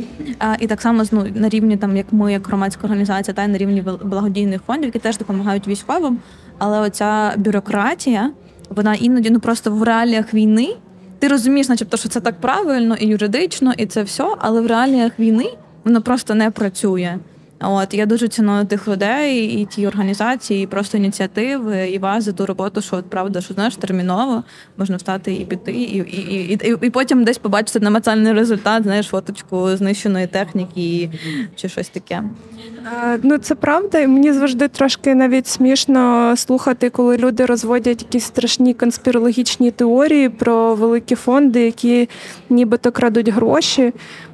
І 0.59 0.67
так 0.67 0.81
само 0.81 1.03
ну, 1.11 1.25
на 1.35 1.49
рівні, 1.49 1.77
там 1.77 1.97
як 1.97 2.05
ми, 2.11 2.31
як 2.31 2.47
громадська 2.47 2.81
організація, 2.83 3.33
та 3.33 3.43
й 3.43 3.47
на 3.47 3.57
рівні 3.57 3.83
благодійних 4.03 4.61
фондів, 4.61 4.85
які 4.85 4.99
теж 4.99 5.17
допомагають 5.17 5.67
військовим. 5.67 6.17
Але 6.57 6.79
оця 6.79 7.33
бюрократія, 7.37 8.31
вона 8.69 8.95
іноді 8.95 9.29
ну 9.29 9.39
просто 9.39 9.71
в 9.71 9.83
реаліях 9.83 10.33
війни. 10.33 10.75
Ти 11.19 11.27
розумієш, 11.27 11.69
начебто, 11.69 11.97
що 11.97 12.09
це 12.09 12.19
так 12.19 12.41
правильно 12.41 12.95
і 12.95 13.07
юридично, 13.07 13.73
і 13.77 13.85
це 13.85 14.03
все, 14.03 14.35
але 14.39 14.61
в 14.61 14.67
реаліях 14.67 15.19
війни 15.19 15.49
воно 15.83 16.01
просто 16.01 16.35
не 16.35 16.51
працює. 16.51 17.17
От 17.61 17.93
я 17.93 18.05
дуже 18.05 18.27
ціную 18.27 18.65
тих 18.65 18.87
людей 18.87 19.45
і 19.45 19.65
ті 19.65 19.87
організації, 19.87 20.63
і 20.63 20.67
просто 20.67 20.97
ініціативи, 20.97 21.89
і 21.89 21.99
вас 21.99 22.23
за 22.23 22.31
ту 22.31 22.45
роботу, 22.45 22.81
що 22.81 22.95
от 22.95 23.09
правда, 23.09 23.41
що 23.41 23.53
знаєш, 23.53 23.75
терміново 23.75 24.43
можна 24.77 24.97
встати 24.97 25.33
і 25.33 25.45
піти, 25.45 25.71
і 25.71 25.81
і, 25.81 25.97
і, 25.97 26.53
і, 26.53 26.75
і 26.81 26.89
потім 26.89 27.23
десь 27.23 27.37
побачити 27.37 27.79
намацальний 27.79 28.33
результат, 28.33 28.83
знаєш, 28.83 29.07
фоточку 29.07 29.77
знищеної 29.77 30.27
техніки 30.27 31.09
чи 31.55 31.69
щось 31.69 31.89
таке. 31.89 32.23
Ну 33.23 33.37
це 33.37 33.55
правда, 33.55 33.99
і 33.99 34.07
мені 34.07 34.33
завжди 34.33 34.67
трошки 34.67 35.15
навіть 35.15 35.47
смішно 35.47 36.33
слухати, 36.37 36.89
коли 36.89 37.17
люди 37.17 37.45
розводять 37.45 38.01
якісь 38.01 38.23
страшні 38.23 38.73
конспірологічні 38.73 39.71
теорії 39.71 40.29
про 40.29 40.75
великі 40.75 41.15
фонди, 41.15 41.61
які 41.61 42.09
нібито 42.49 42.91
крадуть 42.91 43.29
гроші. 43.29 43.93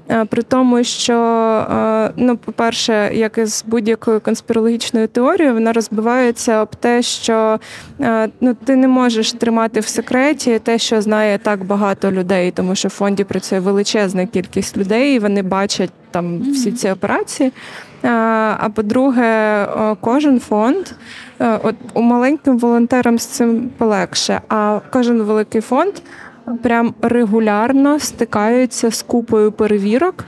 Е, 0.10 0.26
при 0.26 0.42
тому, 0.42 0.84
що, 0.84 1.14
е, 1.14 2.12
ну, 2.16 2.38
по-перше, 2.38 3.12
як 3.14 3.38
і 3.38 3.46
з 3.46 3.66
будь-якою 3.68 4.20
конспірологічною 4.20 5.08
теорією, 5.08 5.54
вона 5.54 5.74
розбивається 5.74 6.62
об 6.62 6.76
те, 6.76 7.02
що 7.02 7.60
е, 8.02 8.30
ну, 8.42 8.54
ти 8.66 8.76
не 8.76 8.88
можеш 8.88 9.34
тримати 9.34 9.80
в 9.80 9.88
секреті 9.88 10.60
те, 10.60 10.78
що 10.78 11.02
знає 11.02 11.38
так 11.38 11.64
багато 11.64 12.12
людей, 12.12 12.52
тому 12.52 12.76
що 12.76 12.88
в 12.88 12.92
фонді 12.92 13.24
працює 13.24 13.60
величезна 13.60 14.26
кількість 14.26 14.78
людей, 14.78 15.16
і 15.16 15.20
вони 15.20 15.42
бачать 15.42 15.92
там 16.16 16.52
всі 16.52 16.72
ці 16.72 16.90
операції. 16.90 17.52
А 18.60 18.70
по-друге, 18.76 19.68
кожен 20.02 20.40
фонд, 20.40 20.86
от 21.40 21.76
у 21.94 22.02
маленьким 22.02 22.58
волонтерам 22.58 23.20
з 23.20 23.26
цим 23.26 23.70
полегше, 23.78 24.42
а 24.50 24.80
кожен 24.92 25.22
великий 25.22 25.62
фонд 25.62 25.94
прям 26.64 26.94
регулярно 27.02 28.00
стикаються 28.00 28.92
з 28.92 29.02
купою 29.02 29.52
перевірок. 29.52 30.26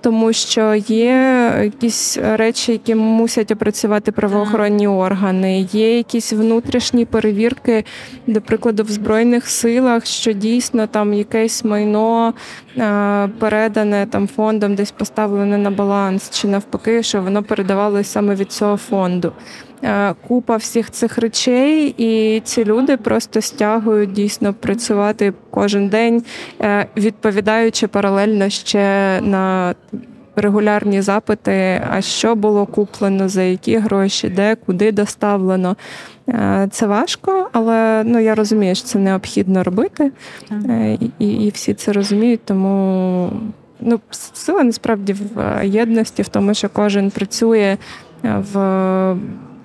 Тому 0.00 0.32
що 0.32 0.74
є 0.74 1.52
якісь 1.64 2.18
речі, 2.22 2.72
які 2.72 2.94
мусять 2.94 3.50
опрацювати 3.50 4.12
правоохоронні 4.12 4.88
органи, 4.88 5.60
є 5.72 5.96
якісь 5.96 6.32
внутрішні 6.32 7.04
перевірки, 7.04 7.84
до 8.26 8.40
прикладу, 8.40 8.82
в 8.82 8.90
збройних 8.90 9.48
силах, 9.48 10.06
що 10.06 10.32
дійсно 10.32 10.86
там 10.86 11.14
якесь 11.14 11.64
майно 11.64 12.34
передане 13.38 14.06
там 14.10 14.28
фондом, 14.28 14.74
десь 14.74 14.90
поставлене 14.90 15.58
на 15.58 15.70
баланс, 15.70 16.30
чи 16.30 16.48
навпаки, 16.48 17.02
що 17.02 17.22
воно 17.22 17.42
передавалося 17.42 18.10
саме 18.10 18.34
від 18.34 18.52
цього 18.52 18.76
фонду. 18.76 19.32
Е, 19.82 20.14
купа 20.28 20.56
всіх 20.56 20.90
цих 20.90 21.18
речей, 21.18 21.94
і 21.98 22.40
ці 22.44 22.64
люди 22.64 22.96
просто 22.96 23.40
стягують 23.40 24.12
дійсно 24.12 24.54
працювати 24.54 25.32
кожен 25.50 25.88
день, 25.88 26.22
е, 26.60 26.86
відповідаючи 26.96 27.86
паралельно 27.86 28.48
ще 28.48 29.20
на 29.20 29.74
регулярні 30.36 31.02
запити, 31.02 31.82
а 31.90 32.00
що 32.00 32.34
було 32.34 32.66
куплено, 32.66 33.28
за 33.28 33.42
які 33.42 33.76
гроші, 33.76 34.28
де, 34.28 34.56
куди 34.66 34.92
доставлено. 34.92 35.76
Е, 36.28 36.68
це 36.70 36.86
важко, 36.86 37.48
але 37.52 38.02
ну 38.04 38.18
я 38.18 38.34
розумію, 38.34 38.74
що 38.74 38.86
це 38.86 38.98
необхідно 38.98 39.62
робити, 39.62 40.12
і, 41.18 41.26
і 41.26 41.50
всі 41.50 41.74
це 41.74 41.92
розуміють, 41.92 42.40
тому. 42.44 43.30
Ну, 43.82 44.00
сила 44.32 44.62
насправді 44.62 45.12
в 45.12 45.60
єдності, 45.66 46.22
в 46.22 46.28
тому, 46.28 46.54
що 46.54 46.68
кожен 46.68 47.10
працює 47.10 47.76
в 48.22 49.16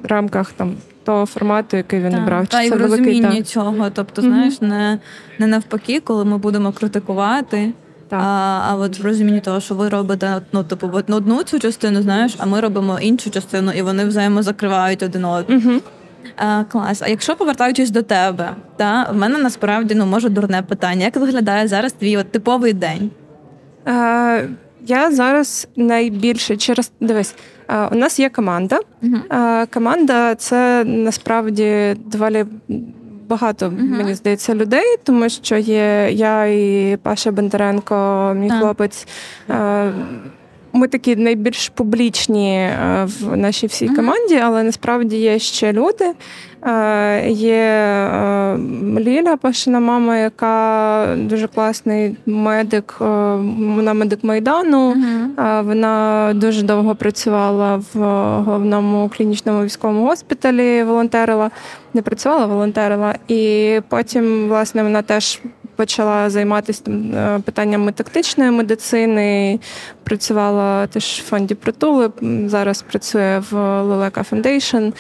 рамках 0.05 0.51
там 0.51 0.75
того 1.03 1.25
формату, 1.25 1.77
який 1.77 1.99
він 1.99 2.11
так, 2.11 2.25
брав. 2.25 2.47
Та 2.47 2.61
і 2.61 2.69
в 2.69 2.73
розумінні 2.73 3.43
цього. 3.43 3.89
Тобто, 3.89 4.21
знаєш, 4.21 4.61
не 4.61 4.99
не 5.39 5.47
навпаки, 5.47 5.99
коли 5.99 6.25
ми 6.25 6.37
будемо 6.37 6.71
критикувати. 6.71 7.73
Так. 8.09 8.19
А 8.23 8.61
а 8.69 8.75
от 8.75 8.99
в 8.99 9.05
розумінні 9.05 9.39
того, 9.39 9.59
що 9.59 9.75
ви 9.75 9.89
робите 9.89 10.41
ну, 10.51 10.63
типу, 10.63 10.91
одну 11.09 11.43
цю 11.43 11.59
частину, 11.59 12.01
знаєш, 12.01 12.35
а 12.37 12.45
ми 12.45 12.59
робимо 12.59 12.99
іншу 12.99 13.29
частину, 13.29 13.71
і 13.71 13.81
вони 13.81 14.05
взаємозакривають 14.05 15.03
один 15.03 15.25
одного. 15.25 15.61
Угу. 15.65 15.81
А, 16.37 16.63
Клас. 16.63 17.01
А 17.01 17.07
якщо 17.07 17.35
повертаючись 17.35 17.89
до 17.89 18.01
тебе, 18.01 18.49
та 18.77 19.09
в 19.11 19.15
мене 19.15 19.37
насправді 19.37 19.95
ну 19.95 20.05
може 20.05 20.29
дурне 20.29 20.61
питання. 20.61 21.05
Як 21.05 21.15
виглядає 21.15 21.67
зараз 21.67 21.93
твій 21.93 22.17
от, 22.17 22.31
типовий 22.31 22.73
день? 22.73 23.11
А, 23.85 24.39
я 24.87 25.11
зараз 25.11 25.67
найбільше 25.75 26.57
через 26.57 26.91
дивись. 26.99 27.35
У 27.91 27.95
нас 27.95 28.19
є 28.19 28.29
команда. 28.29 28.79
Uh-huh. 29.03 29.73
Команда 29.73 30.35
це 30.35 30.83
насправді 30.83 31.95
доволі 32.05 32.45
багато, 33.27 33.65
uh-huh. 33.65 33.97
мені 33.97 34.13
здається, 34.13 34.55
людей, 34.55 34.97
тому 35.03 35.29
що 35.29 35.57
є 35.57 36.09
я 36.11 36.45
і 36.45 36.97
Паша 37.03 37.31
Бондаренко, 37.31 38.33
мій 38.35 38.49
uh-huh. 38.49 38.59
хлопець. 38.59 39.07
Ми 40.75 40.87
такі 40.87 41.15
найбільш 41.15 41.69
публічні 41.69 42.69
в 43.03 43.37
нашій 43.37 43.67
всій 43.67 43.89
команді, 43.89 44.35
але 44.35 44.63
насправді 44.63 45.17
є 45.17 45.39
ще 45.39 45.73
люди. 45.73 46.13
Е, 46.65 47.29
є 47.29 47.53
е, 47.53 48.57
Ліля 48.99 49.37
Пашина 49.37 49.79
мама, 49.79 50.17
яка 50.17 51.07
дуже 51.17 51.47
класний 51.47 52.17
медик, 52.25 52.97
е, 53.01 53.05
вона 53.75 53.93
медик 53.93 54.23
Майдану. 54.23 54.93
Uh-huh. 54.93 55.63
Вона 55.63 56.31
дуже 56.35 56.63
довго 56.63 56.95
працювала 56.95 57.83
в 57.93 57.99
головному 58.45 59.11
клінічному 59.17 59.63
військовому 59.63 60.05
госпіталі, 60.05 60.83
волонтерила, 60.83 61.51
не 61.93 62.01
працювала, 62.01 62.45
волонтерила. 62.45 63.15
І 63.27 63.79
потім, 63.89 64.47
власне, 64.47 64.83
вона 64.83 65.01
теж. 65.01 65.41
Почала 65.75 66.29
займатися 66.29 66.81
питаннями 67.45 67.91
тактичної 67.91 68.51
медицини, 68.51 69.59
працювала 70.03 70.87
теж 70.87 71.03
в 71.03 71.29
фонді 71.29 71.55
притули. 71.55 72.11
Зараз 72.45 72.81
працює 72.81 73.41
в 73.51 73.81
Лелека 73.81 74.21
Foundation 74.31 74.93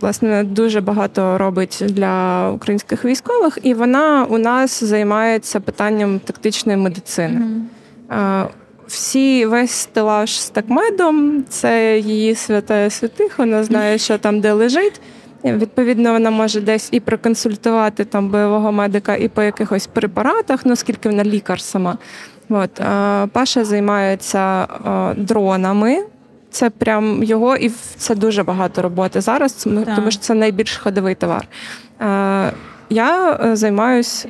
власне 0.00 0.44
дуже 0.44 0.80
багато 0.80 1.38
робить 1.38 1.82
для 1.88 2.48
українських 2.50 3.04
військових, 3.04 3.58
і 3.62 3.74
вона 3.74 4.26
у 4.28 4.38
нас 4.38 4.84
займається 4.84 5.60
питанням 5.60 6.18
тактичної 6.18 6.78
медицини. 6.78 7.40
Mm-hmm. 8.08 8.46
Всі 8.86 9.46
весь 9.46 9.70
стелаж 9.70 10.40
з 10.40 10.50
такмедом, 10.50 11.44
це 11.48 11.98
її 11.98 12.34
свята 12.34 12.90
святих. 12.90 13.38
Вона 13.38 13.64
знає, 13.64 13.98
що 13.98 14.18
там 14.18 14.40
де 14.40 14.52
лежить. 14.52 15.00
Відповідно, 15.44 16.12
вона 16.12 16.30
може 16.30 16.60
десь 16.60 16.88
і 16.92 17.00
проконсультувати 17.00 18.04
там 18.04 18.28
бойового 18.28 18.72
медика 18.72 19.16
і 19.16 19.28
по 19.28 19.42
якихось 19.42 19.86
препаратах, 19.86 20.66
ну 20.66 20.72
оскільки 20.72 21.08
вона 21.08 21.24
лікар 21.24 21.60
сама. 21.60 21.98
От 22.48 22.70
Паша 23.32 23.64
займається 23.64 24.66
дронами. 25.16 26.04
Це 26.50 26.70
прям 26.70 27.22
його, 27.22 27.56
і 27.56 27.68
це 27.96 28.14
дуже 28.14 28.42
багато 28.42 28.82
роботи 28.82 29.20
зараз, 29.20 29.68
тому 29.96 30.10
що 30.10 30.20
це 30.20 30.34
найбільш 30.34 30.76
ходовий 30.76 31.14
товар. 31.14 31.46
Е, 32.90 32.94
я 32.94 33.38
е, 33.44 33.56
займаюся 33.56 34.28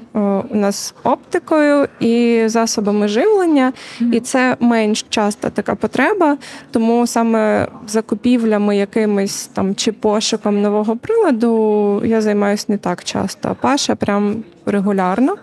у 0.50 0.54
нас 0.56 0.94
оптикою 1.04 1.88
і 2.00 2.42
засобами 2.46 3.08
живлення, 3.08 3.72
і 4.12 4.20
це 4.20 4.56
менш 4.60 5.06
часто 5.08 5.50
така 5.50 5.74
потреба, 5.74 6.38
тому 6.70 7.06
саме 7.06 7.68
закупівлями 7.88 8.76
якимись 8.76 9.46
там 9.46 9.74
чи 9.74 9.92
пошуком 9.92 10.62
нового 10.62 10.96
приладу 10.96 12.02
я 12.04 12.20
займаюся 12.20 12.64
не 12.68 12.78
так 12.78 13.04
часто. 13.04 13.56
Паша 13.60 13.94
прям 13.94 14.44
регулярно. 14.66 15.36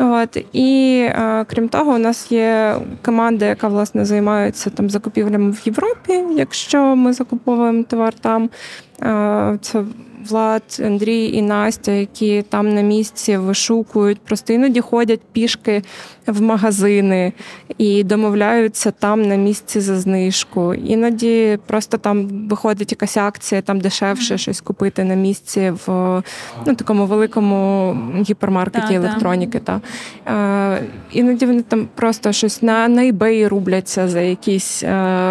От 0.00 0.44
і 0.52 1.00
е, 1.08 1.44
крім 1.48 1.68
того, 1.68 1.92
у 1.92 1.98
нас 1.98 2.32
є 2.32 2.76
команда, 3.04 3.46
яка 3.46 3.68
власне 3.68 4.04
займається 4.04 4.70
там 4.70 4.90
закупівлями 4.90 5.50
в 5.50 5.60
Європі, 5.64 6.24
якщо 6.36 6.96
ми 6.96 7.12
закуповуємо 7.12 7.82
товар 7.82 8.14
там. 8.14 8.50
Це 9.60 9.84
Влад, 10.30 10.62
Андрій 10.84 11.32
і 11.32 11.42
Настя, 11.42 11.92
які 11.92 12.42
там 12.42 12.74
на 12.74 12.80
місці 12.80 13.36
вишукують, 13.36 14.20
просто 14.20 14.52
іноді 14.52 14.80
ходять 14.80 15.20
пішки 15.32 15.82
в 16.32 16.42
магазини 16.42 17.32
і 17.78 18.04
домовляються 18.04 18.90
там 18.90 19.22
на 19.22 19.36
місці 19.36 19.80
за 19.80 20.00
знижку. 20.00 20.74
Іноді 20.74 21.58
просто 21.66 21.98
там 21.98 22.28
виходить 22.48 22.92
якась 22.92 23.16
акція, 23.16 23.62
там 23.62 23.80
дешевше 23.80 24.38
щось 24.38 24.60
купити 24.60 25.04
на 25.04 25.14
місці 25.14 25.72
в 25.86 26.22
ну, 26.66 26.74
такому 26.74 27.06
великому 27.06 27.96
гіпермаркеті 28.28 28.94
електроніки. 28.94 29.58
Та. 29.58 29.80
Е, 30.26 30.82
Іноді 31.12 31.46
вони 31.46 31.62
там 31.62 31.88
просто 31.94 32.32
щось 32.32 32.62
на 32.62 32.88
на 32.88 33.02
eBay 33.02 33.48
рубляться 33.48 34.08
за 34.08 34.20
якісь 34.20 34.82
е, 34.82 34.88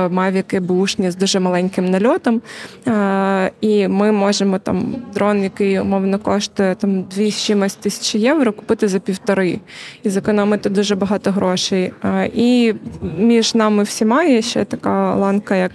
мавіки 0.10 0.60
бушні 0.60 1.12
з 1.12 1.16
дуже 1.16 1.40
маленьким 1.40 1.86
нальотом. 1.86 2.42
Е, 2.88 3.52
І 3.62 3.88
ми 3.88 4.12
можемо 4.12 4.60
там 4.60 4.96
дрон, 5.14 5.44
який 5.44 5.80
умовно 5.80 6.20
коштує 6.20 6.76
там 6.76 7.04
2 7.04 7.32
чимось 7.32 7.76
тисячі 7.76 8.20
євро, 8.20 8.54
купити 8.54 8.88
за 8.88 9.00
півтори 9.00 9.60
і 10.04 10.10
зекономити 10.10 10.70
дуже 10.70 10.87
багато 10.96 11.32
грошей. 11.32 11.94
І 12.34 12.74
між 13.18 13.56
нами 13.56 13.84
всіма 13.84 14.24
є 14.24 14.42
ще 14.42 14.66
така 14.66 15.16
ланка, 15.16 15.56
як 15.56 15.72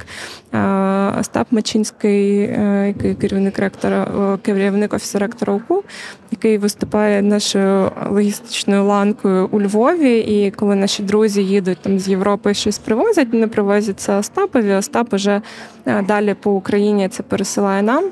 Остап 1.21 1.47
Мачинський, 1.51 2.41
е, 2.41 2.85
який 2.87 3.15
керівник 3.15 3.59
ректора, 3.59 4.07
керівник 4.43 4.95
офісу 4.95 5.19
ректора 5.19 5.53
УКУ, 5.53 5.85
який 6.31 6.59
виступає 6.59 7.23
нашою 7.23 7.91
логістичною 8.11 8.85
ланкою 8.85 9.49
у 9.53 9.61
Львові. 9.61 10.19
І 10.19 10.51
коли 10.51 10.75
наші 10.75 11.03
друзі 11.03 11.45
їдуть 11.45 11.79
там 11.79 11.99
з 11.99 12.09
Європи 12.09 12.55
щось 12.55 12.79
привозять, 12.79 13.29
вони 13.33 13.47
привозять 13.47 14.01
це 14.01 14.17
Остапові. 14.17 14.73
Остап 14.73 15.15
уже 15.15 15.43
е, 15.87 16.03
далі 16.03 16.35
по 16.35 16.53
Україні 16.53 17.09
це 17.09 17.23
пересилає 17.23 17.83
нам. 17.83 18.05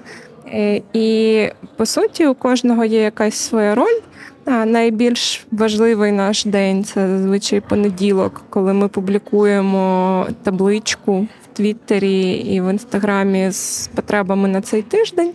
Е, 0.47 0.83
і 0.93 1.49
по 1.77 1.87
суті, 1.87 2.27
у 2.27 2.35
кожного 2.35 2.85
є 2.85 3.03
якась 3.03 3.35
своя 3.35 3.75
роль. 3.75 4.01
А 4.45 4.65
найбільш 4.65 5.47
важливий 5.53 6.13
наш 6.13 6.45
день 6.45 6.85
це 6.85 7.09
зазвичай 7.09 7.61
понеділок, 7.61 8.43
коли 8.51 8.73
ми 8.73 8.89
публікуємо 8.89 10.27
табличку 10.43 11.21
в 11.21 11.57
Твіттері 11.57 12.31
і 12.31 12.61
в 12.61 12.71
інстаграмі 12.71 13.51
з 13.51 13.91
потребами 13.95 14.49
на 14.49 14.61
цей 14.61 14.83
тиждень. 14.83 15.33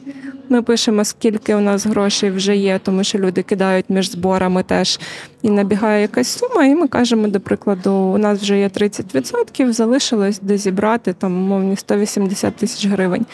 Ми 0.49 0.61
пишемо, 0.61 1.05
скільки 1.05 1.55
у 1.55 1.59
нас 1.59 1.85
грошей 1.85 2.31
вже 2.31 2.55
є, 2.55 2.79
тому 2.83 3.03
що 3.03 3.19
люди 3.19 3.43
кидають 3.43 3.85
між 3.89 4.11
зборами 4.11 4.63
теж 4.63 4.99
і 5.41 5.49
набігає 5.49 6.01
якась 6.01 6.27
сума. 6.27 6.65
І 6.65 6.75
ми 6.75 6.87
кажемо, 6.87 7.27
до 7.27 7.39
прикладу, 7.39 7.91
у 7.91 8.17
нас 8.17 8.39
вже 8.41 8.59
є 8.59 8.67
30%, 8.67 9.71
залишилось 9.71 10.39
де 10.41 10.57
зібрати 10.57 11.13
там 11.13 11.33
мовні 11.33 11.75
180 11.75 12.55
тисяч 12.55 12.87
гривень. 12.87 13.25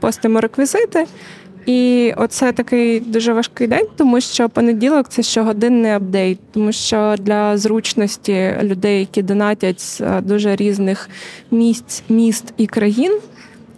Постимо 0.00 0.40
реквізити. 0.40 1.06
І 1.66 2.12
оце 2.16 2.52
такий 2.52 3.00
дуже 3.00 3.32
важкий 3.32 3.66
день, 3.66 3.86
тому 3.96 4.20
що 4.20 4.48
понеділок 4.48 5.08
це 5.08 5.22
щогодинний 5.22 5.90
апдейт, 5.90 6.38
тому 6.52 6.72
що 6.72 7.14
для 7.18 7.56
зручності 7.56 8.54
людей, 8.62 9.00
які 9.00 9.22
донатять 9.22 9.80
з 9.80 10.00
е, 10.00 10.20
дуже 10.20 10.56
різних 10.56 11.10
місць, 11.50 12.02
міст 12.08 12.54
і 12.56 12.66
країн. 12.66 13.20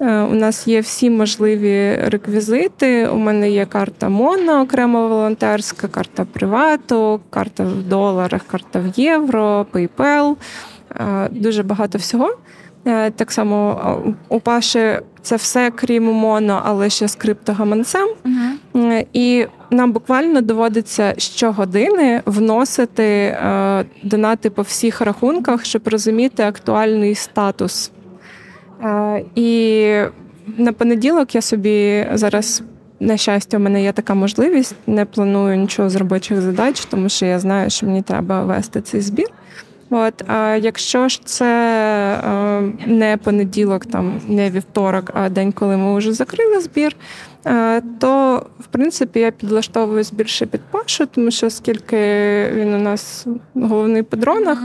Е, 0.00 0.20
у 0.20 0.34
нас 0.34 0.68
є 0.68 0.80
всі 0.80 1.10
можливі 1.10 1.96
реквізити. 2.06 3.08
У 3.08 3.16
мене 3.16 3.50
є 3.50 3.66
карта 3.66 4.08
Моно, 4.08 4.62
окремо 4.62 5.08
волонтерська, 5.08 5.88
карта 5.88 6.24
привату, 6.24 7.20
карта 7.30 7.64
в 7.64 7.82
доларах, 7.82 8.42
карта 8.46 8.80
в 8.80 9.00
євро, 9.00 9.66
PayPal, 9.72 10.34
дуже 11.30 11.62
багато 11.62 11.98
всього. 11.98 12.36
Е, 12.86 13.10
так 13.10 13.32
само 13.32 14.14
у 14.28 14.40
Паші 14.40 14.98
це 15.22 15.36
все 15.36 15.70
крім 15.70 16.04
моно, 16.04 16.62
але 16.64 16.90
ще 16.90 17.08
з 17.08 17.14
криптогаманцем. 17.14 18.08
Uh-huh. 18.24 19.06
І 19.12 19.46
нам 19.70 19.92
буквально 19.92 20.40
доводиться 20.40 21.14
щогодини 21.18 22.22
вносити 22.26 23.04
е, 23.04 23.84
донати 24.02 24.50
по 24.50 24.62
всіх 24.62 25.00
рахунках, 25.00 25.64
щоб 25.64 25.88
розуміти 25.88 26.42
актуальний 26.42 27.14
статус. 27.14 27.90
І 29.34 29.88
на 30.58 30.72
понеділок 30.72 31.34
я 31.34 31.40
собі 31.40 32.06
зараз. 32.12 32.62
На 33.00 33.16
щастя, 33.16 33.56
у 33.56 33.60
мене 33.60 33.82
є 33.82 33.92
така 33.92 34.14
можливість. 34.14 34.74
Не 34.86 35.04
планую 35.04 35.56
нічого 35.56 35.90
з 35.90 35.96
робочих 35.96 36.40
задач, 36.40 36.84
тому 36.84 37.08
що 37.08 37.26
я 37.26 37.38
знаю, 37.38 37.70
що 37.70 37.86
мені 37.86 38.02
треба 38.02 38.42
вести 38.42 38.80
цей 38.80 39.00
збір. 39.00 39.26
От, 39.90 40.30
а 40.30 40.58
якщо 40.62 41.08
ж 41.08 41.20
це 41.24 41.44
е, 42.24 42.60
не 42.86 43.16
понеділок, 43.16 43.86
там 43.86 44.20
не 44.28 44.50
вівторок, 44.50 45.10
а 45.14 45.28
день, 45.28 45.52
коли 45.52 45.76
ми 45.76 45.98
вже 45.98 46.12
закрили 46.12 46.60
збір, 46.60 46.96
е, 47.46 47.82
то 48.00 48.42
в 48.60 48.66
принципі 48.66 49.20
я 49.20 49.30
підлаштовуюсь 49.30 50.12
більше 50.12 50.46
під 50.46 50.60
Пашу, 50.60 51.06
тому 51.06 51.30
що 51.30 51.46
оскільки 51.46 51.96
він 52.54 52.74
у 52.74 52.78
нас 52.78 53.26
головний 53.54 54.02
по 54.02 54.16
дронах, 54.16 54.58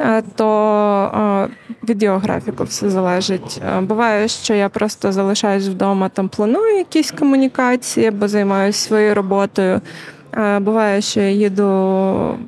е, 0.00 0.22
то 0.34 1.48
від 1.88 2.02
його 2.02 2.18
графіку 2.18 2.64
все 2.64 2.90
залежить. 2.90 3.62
Буває, 3.80 4.28
що 4.28 4.54
я 4.54 4.68
просто 4.68 5.12
залишаюсь 5.12 5.68
вдома, 5.68 6.08
там 6.08 6.28
планую 6.28 6.76
якісь 6.76 7.10
комунікації, 7.10 8.06
або 8.06 8.28
займаюся 8.28 8.86
своєю 8.86 9.14
роботою. 9.14 9.80
Буває, 10.60 11.00
що 11.00 11.20
я 11.20 11.30
їду 11.30 11.64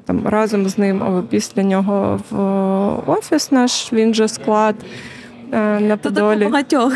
там 0.04 0.28
разом 0.28 0.68
з 0.68 0.78
ним 0.78 1.02
або 1.02 1.22
після 1.22 1.62
нього 1.62 2.20
в 2.30 3.10
офіс 3.10 3.52
наш, 3.52 3.92
він 3.92 4.14
же 4.14 4.28
склад 4.28 4.74
е, 5.52 5.80
на 5.80 5.96
Подолі. 5.96 6.44
Багатьох 6.44 6.92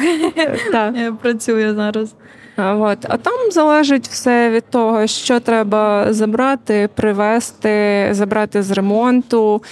так. 0.72 1.18
працює 1.18 1.74
зараз. 1.74 2.14
От. 2.56 2.98
А 3.08 3.16
там 3.16 3.50
залежить 3.50 4.08
все 4.08 4.50
від 4.50 4.64
того, 4.70 5.06
що 5.06 5.40
треба 5.40 6.12
забрати, 6.12 6.88
привезти, 6.94 8.08
забрати 8.10 8.62
з 8.62 8.70
ремонту, 8.70 9.62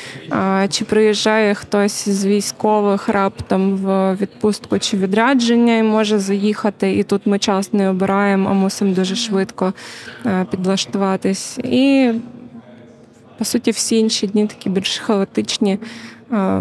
чи 0.71 0.85
приїжджає 0.85 1.55
хтось 1.55 2.09
з 2.09 2.27
військових 2.27 3.09
раптом 3.09 3.77
в 3.77 4.15
відпустку 4.15 4.79
чи 4.79 4.97
відрядження 4.97 5.77
і 5.77 5.83
може 5.83 6.19
заїхати. 6.19 6.97
І 6.97 7.03
тут 7.03 7.27
ми 7.27 7.39
час 7.39 7.73
не 7.73 7.91
обираємо, 7.91 8.51
а 8.51 8.53
мусимо 8.53 8.95
дуже 8.95 9.17
швидко 9.17 9.73
підлаштуватись. 10.51 11.59
І 11.59 12.13
по 13.39 13.45
суті, 13.45 13.71
всі 13.71 13.99
інші 13.99 14.27
дні 14.27 14.47
такі 14.47 14.71
більш 14.71 14.99
хаотичні. 14.99 15.79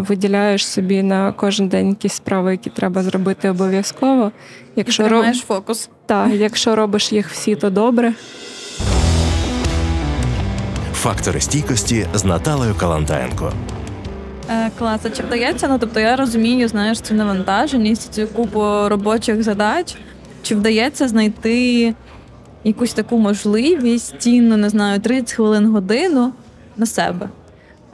Виділяєш 0.08 0.66
собі 0.66 1.02
на 1.02 1.32
кожен 1.32 1.68
день 1.68 1.88
якісь 1.88 2.12
справи, 2.12 2.50
які 2.50 2.70
треба 2.70 3.02
зробити 3.02 3.50
обов'язково. 3.50 4.32
Якщо 4.76 5.08
роб... 5.08 5.24
фокус. 5.34 5.88
Так, 6.06 6.32
якщо 6.34 6.76
робиш 6.76 7.12
їх 7.12 7.30
всі, 7.30 7.56
то 7.56 7.70
добре. 7.70 8.12
Фактори 10.92 11.40
стійкості 11.40 12.06
з 12.14 12.24
Наталею 12.24 12.74
Калантаєнко. 12.74 13.52
Е, 14.50 14.70
клас, 14.78 15.00
а 15.04 15.10
чи 15.10 15.22
вдається? 15.22 15.68
Ну 15.68 15.78
тобто 15.78 16.00
я 16.00 16.16
розумію, 16.16 16.68
знаєш, 16.68 17.00
цю 17.00 17.14
навантаженість, 17.14 18.14
цю 18.14 18.26
купу 18.26 18.88
робочих 18.88 19.42
задач. 19.42 19.96
Чи 20.42 20.54
вдається 20.54 21.08
знайти 21.08 21.94
якусь 22.64 22.92
таку 22.92 23.18
можливість 23.18 24.14
цінну, 24.18 24.56
не 24.56 24.68
знаю, 24.68 25.00
30 25.00 25.32
хвилин 25.32 25.66
годину 25.66 26.32
на 26.76 26.86
себе? 26.86 27.28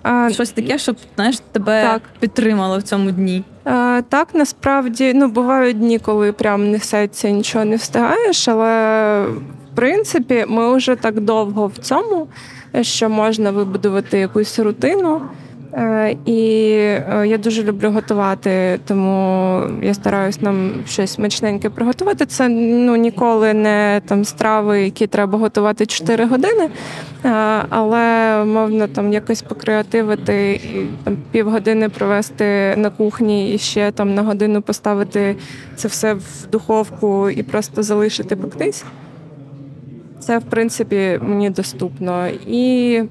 А, 0.08 0.30
Щось 0.32 0.50
таке, 0.50 0.78
щоб 0.78 0.96
знаєш, 1.14 1.38
тебе 1.52 1.82
так. 1.82 2.02
підтримало 2.20 2.78
в 2.78 2.82
цьому 2.82 3.10
дні. 3.10 3.44
А, 3.64 4.02
Так, 4.08 4.28
насправді 4.34 5.12
ну, 5.14 5.28
бувають 5.28 5.78
дні, 5.78 5.98
коли 5.98 6.32
прям 6.32 6.70
несеться, 6.70 7.30
нічого 7.30 7.64
не 7.64 7.76
встигаєш, 7.76 8.48
але 8.48 9.22
в 9.72 9.76
принципі 9.76 10.44
ми 10.48 10.76
вже 10.76 10.96
так 10.96 11.20
довго 11.20 11.66
в 11.66 11.76
цьому, 11.78 12.28
що 12.80 13.08
можна 13.08 13.50
вибудувати 13.50 14.18
якусь 14.18 14.58
рутину. 14.58 15.20
Е, 15.74 16.16
і 16.24 16.70
е, 16.72 17.24
я 17.26 17.38
дуже 17.38 17.62
люблю 17.62 17.90
готувати, 17.90 18.81
тому 18.87 19.62
я 19.83 19.94
стараюсь 19.94 20.42
нам 20.42 20.72
щось 20.88 21.12
смачненьке 21.12 21.70
приготувати. 21.70 22.26
Це 22.26 22.48
ну 22.48 22.96
ніколи 22.96 23.55
не 23.55 24.02
там 24.07 24.24
страви, 24.24 24.83
які 24.83 25.07
треба 25.07 25.38
готувати 25.38 25.87
4 25.87 26.24
години, 26.24 26.64
е, 26.64 27.29
але 27.68 28.44
мовно 28.44 28.88
там 28.88 29.12
якось 29.12 29.42
покреативити 29.42 30.52
і 30.52 30.87
там 31.05 31.16
півгодини 31.31 31.88
провести 31.88 32.74
на 32.76 32.90
кухні 32.90 33.55
і 33.55 33.59
ще 33.59 33.90
там 33.90 34.14
на 34.14 34.22
годину 34.22 34.62
поставити 34.62 35.37
це 35.76 35.88
все 35.88 36.14
в 36.14 36.46
духовку 36.50 37.31
і 37.31 37.42
просто 37.42 37.83
залишити 37.83 38.37
пектись. 38.37 38.85
Це 40.18 40.38
в 40.38 40.42
принципі 40.42 41.18
мені 41.22 41.50
доступно 41.50 42.29
і 42.46 43.02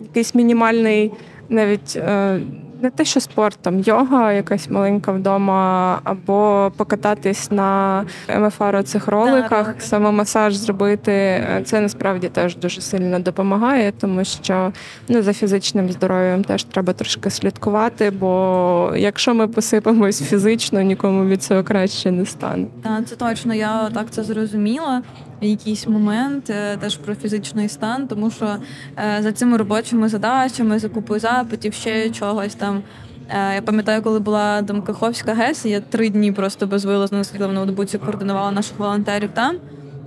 якийсь 0.00 0.34
мінімальний 0.34 1.12
навіть 1.52 1.96
е, 1.96 2.40
не 2.82 2.90
те, 2.90 3.04
що 3.04 3.20
спортом, 3.20 3.80
йога, 3.80 4.32
якась 4.32 4.70
маленька 4.70 5.12
вдома, 5.12 6.00
або 6.04 6.72
покататись 6.76 7.50
на 7.50 8.04
МФР 8.38 8.84
цих 8.84 9.08
роликах, 9.08 9.74
самомасаж 9.78 10.54
зробити. 10.54 11.46
Це 11.64 11.80
насправді 11.80 12.28
теж 12.28 12.56
дуже 12.56 12.80
сильно 12.80 13.18
допомагає, 13.18 13.92
тому 14.00 14.24
що 14.24 14.72
ну, 15.08 15.22
за 15.22 15.32
фізичним 15.32 15.90
здоров'ям 15.90 16.44
теж 16.44 16.64
треба 16.64 16.92
трошки 16.92 17.30
слідкувати, 17.30 18.10
бо 18.10 18.92
якщо 18.96 19.34
ми 19.34 19.48
посипемось 19.48 20.22
фізично, 20.22 20.82
нікому 20.82 21.26
від 21.26 21.42
цього 21.42 21.64
краще 21.64 22.10
не 22.10 22.26
стане. 22.26 22.66
Та 22.82 23.02
це 23.02 23.16
точно. 23.16 23.54
Я 23.54 23.90
так 23.94 24.06
це 24.10 24.24
зрозуміла. 24.24 25.02
Якийсь 25.42 25.86
момент 25.86 26.50
е, 26.50 26.76
теж 26.76 26.96
про 26.96 27.14
фізичний 27.14 27.68
стан, 27.68 28.08
тому 28.08 28.30
що 28.30 28.56
е, 28.98 29.22
за 29.22 29.32
цими 29.32 29.56
робочими 29.56 30.08
задачами, 30.08 30.78
за 30.78 30.88
купою 30.88 31.20
запитів, 31.20 31.74
ще 31.74 32.10
чогось 32.10 32.54
там. 32.54 32.82
Е, 33.30 33.54
Я 33.54 33.62
пам'ятаю, 33.62 34.02
коли 34.02 34.18
була 34.20 34.62
там 34.62 34.82
Каховська 34.82 35.34
ГЕС, 35.34 35.64
я 35.66 35.80
три 35.80 36.08
дні 36.08 36.32
просто 36.32 36.66
безвилазно 36.66 37.24
сиділа 37.24 37.46
в 37.46 37.52
ноутбуці, 37.52 37.98
координувала 37.98 38.50
наших 38.50 38.78
волонтерів 38.78 39.30
там. 39.34 39.56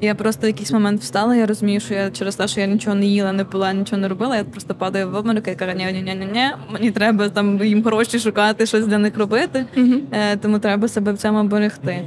Я 0.02 0.16
просто 0.16 0.42
в 0.42 0.50
якийсь 0.50 0.72
момент 0.72 1.02
встала, 1.02 1.36
я 1.36 1.46
розумію, 1.46 1.80
що 1.80 1.94
я 1.94 2.12
через 2.12 2.36
те, 2.36 2.48
що 2.48 2.62
я 2.62 2.68
нічого 2.68 2.96
не 2.96 3.06
їла, 3.06 3.32
не 3.32 3.46
пила, 3.46 3.74
нічого 3.74 4.02
не 4.02 4.08
робила, 4.08 4.38
я 4.38 4.44
просто 4.44 4.74
падаю 4.74 5.10
в 5.10 5.16
обморок 5.16 5.48
і 5.48 5.56
кажу, 5.56 5.72
ні, 5.78 5.86
ні, 5.86 6.02
ні, 6.02 6.16
ні, 6.16 6.26
ні, 6.34 6.50
мені 6.74 6.92
треба 6.92 7.30
там 7.30 7.64
їм 7.64 7.84
гроші 7.84 8.20
шукати, 8.20 8.66
щось 8.66 8.88
для 8.88 8.98
них 8.98 9.18
робити. 9.18 9.66
Тому 10.42 10.60
треба 10.60 10.88
себе 10.88 11.14
в 11.14 11.18
цьому 11.18 11.44
берегти. 11.44 12.02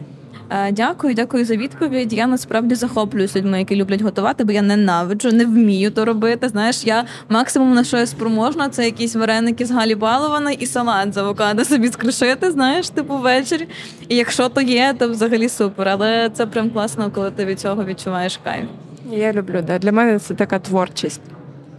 Е, 0.50 0.72
Дякую, 0.72 1.14
дякую 1.14 1.44
за 1.44 1.56
відповідь. 1.56 2.12
Я 2.12 2.26
насправді 2.26 2.74
захоплююсь 2.74 3.37
людьми, 3.37 3.58
які 3.58 3.76
люблять 3.76 4.02
готувати, 4.02 4.44
бо 4.44 4.52
я 4.52 4.62
ненавиджу, 4.62 5.32
не 5.32 5.44
вмію 5.44 5.90
то 5.90 6.04
робити. 6.04 6.48
Знаєш, 6.48 6.84
я 6.84 7.04
максимум 7.28 7.74
на 7.74 7.84
що 7.84 7.96
я 7.96 8.06
спроможна, 8.06 8.68
це 8.68 8.84
якісь 8.84 9.16
вареники 9.16 9.66
з 9.66 9.70
Галі 9.70 9.94
Балованої 9.94 10.56
і 10.56 10.66
салат 10.66 11.14
з 11.14 11.16
авокадо 11.16 11.64
собі 11.64 11.88
скришити, 11.88 12.50
знаєш, 12.50 12.88
типу 12.88 13.16
ввечері. 13.16 13.68
І 14.08 14.16
якщо 14.16 14.48
то 14.48 14.61
є, 14.61 14.94
то 14.98 15.08
взагалі 15.08 15.48
супер. 15.48 15.88
Але 15.88 16.30
це 16.34 16.46
прям 16.46 16.70
класно, 16.70 17.11
коли 17.11 17.30
ти 17.30 17.44
від 17.44 17.61
цього 17.61 17.84
відчуваєш 17.84 18.40
кайф. 18.44 18.64
Я 19.11 19.32
люблю, 19.32 19.62
да. 19.66 19.78
Для 19.78 19.92
мене 19.92 20.18
це 20.18 20.34
така 20.34 20.58
творчість. 20.58 21.20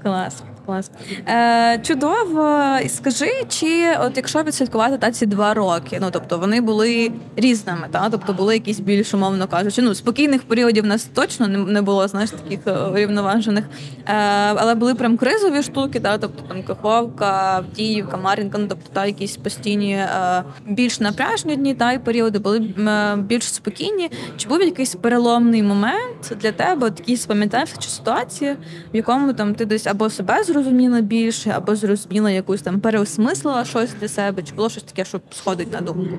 Клас, 0.04 0.44
клас. 0.70 0.92
Е, 1.28 1.80
чудово. 1.84 2.78
Скажи, 2.88 3.32
чи 3.50 3.88
от 4.00 4.18
якщо 4.18 4.44
відслідкувати 4.44 4.98
та 4.98 5.12
ці 5.12 5.26
два 5.26 5.54
роки, 5.54 5.98
ну 6.02 6.08
тобто 6.12 6.38
вони 6.38 6.62
були 6.62 7.12
різними, 7.36 7.88
та 7.92 8.10
тобто 8.10 8.34
були 8.34 8.54
якісь 8.54 8.80
більш 8.80 9.14
умовно 9.14 9.48
кажучи, 9.48 9.82
ну 9.82 9.96
спокійних 9.96 10.44
періодів 10.44 10.84
в 10.84 10.88
нас 10.88 11.10
точно 11.14 11.48
не, 11.48 11.82
було, 11.82 12.08
знаєш, 12.08 12.30
таких 12.30 12.60
е, 12.68 12.78
рівноважених. 12.94 13.66
Е, 14.06 14.14
але 14.56 14.76
були 14.76 14.96
прям 14.96 15.18
кризові 15.18 15.64
штуки, 15.64 16.00
та 16.00 16.18
тобто 16.18 16.44
там 16.48 16.64
Каховка, 16.64 17.26
Авдіївка, 17.56 18.18
Мар'їнка, 18.18 18.58
ну 18.58 18.66
тобто 18.70 18.90
та 18.94 19.06
якісь 19.06 19.38
постійні 19.38 19.94
е, 19.94 20.44
більш 20.68 21.00
напряжні 21.00 21.56
дні, 21.56 21.74
та 21.74 21.92
й 21.92 21.98
періоди 21.98 22.40
були 22.40 22.58
е, 22.58 23.16
більш 23.16 23.44
спокійні. 23.44 24.12
Чи 24.38 24.48
був 24.50 24.62
якийсь 24.62 24.96
переломний 24.96 25.64
момент 25.64 26.34
для 26.42 26.52
тебе? 26.52 26.88
От 26.88 27.00
якісь 27.00 27.26
пам'ятаєш 27.26 27.70
чи 27.80 27.90
ситуації, 27.90 28.56
в 28.94 28.96
якому 28.96 29.34
там 29.34 29.56
ти 29.56 29.66
десь 29.66 29.88
або 29.88 30.10
себе 30.10 30.44
зрозуміла 30.64 31.02
більше, 31.02 31.54
або 31.58 31.76
зрозуміла 31.76 32.32
якусь 32.32 32.62
там 32.62 32.80
переосмислила 32.80 33.66
щось 33.66 33.90
для 34.02 34.08
себе, 34.08 34.44
чи 34.44 34.54
було 34.56 34.70
щось 34.70 34.84
таке, 34.84 35.06
що 35.06 35.22
сходить 35.32 35.74
на 35.74 35.82
думку? 35.82 36.18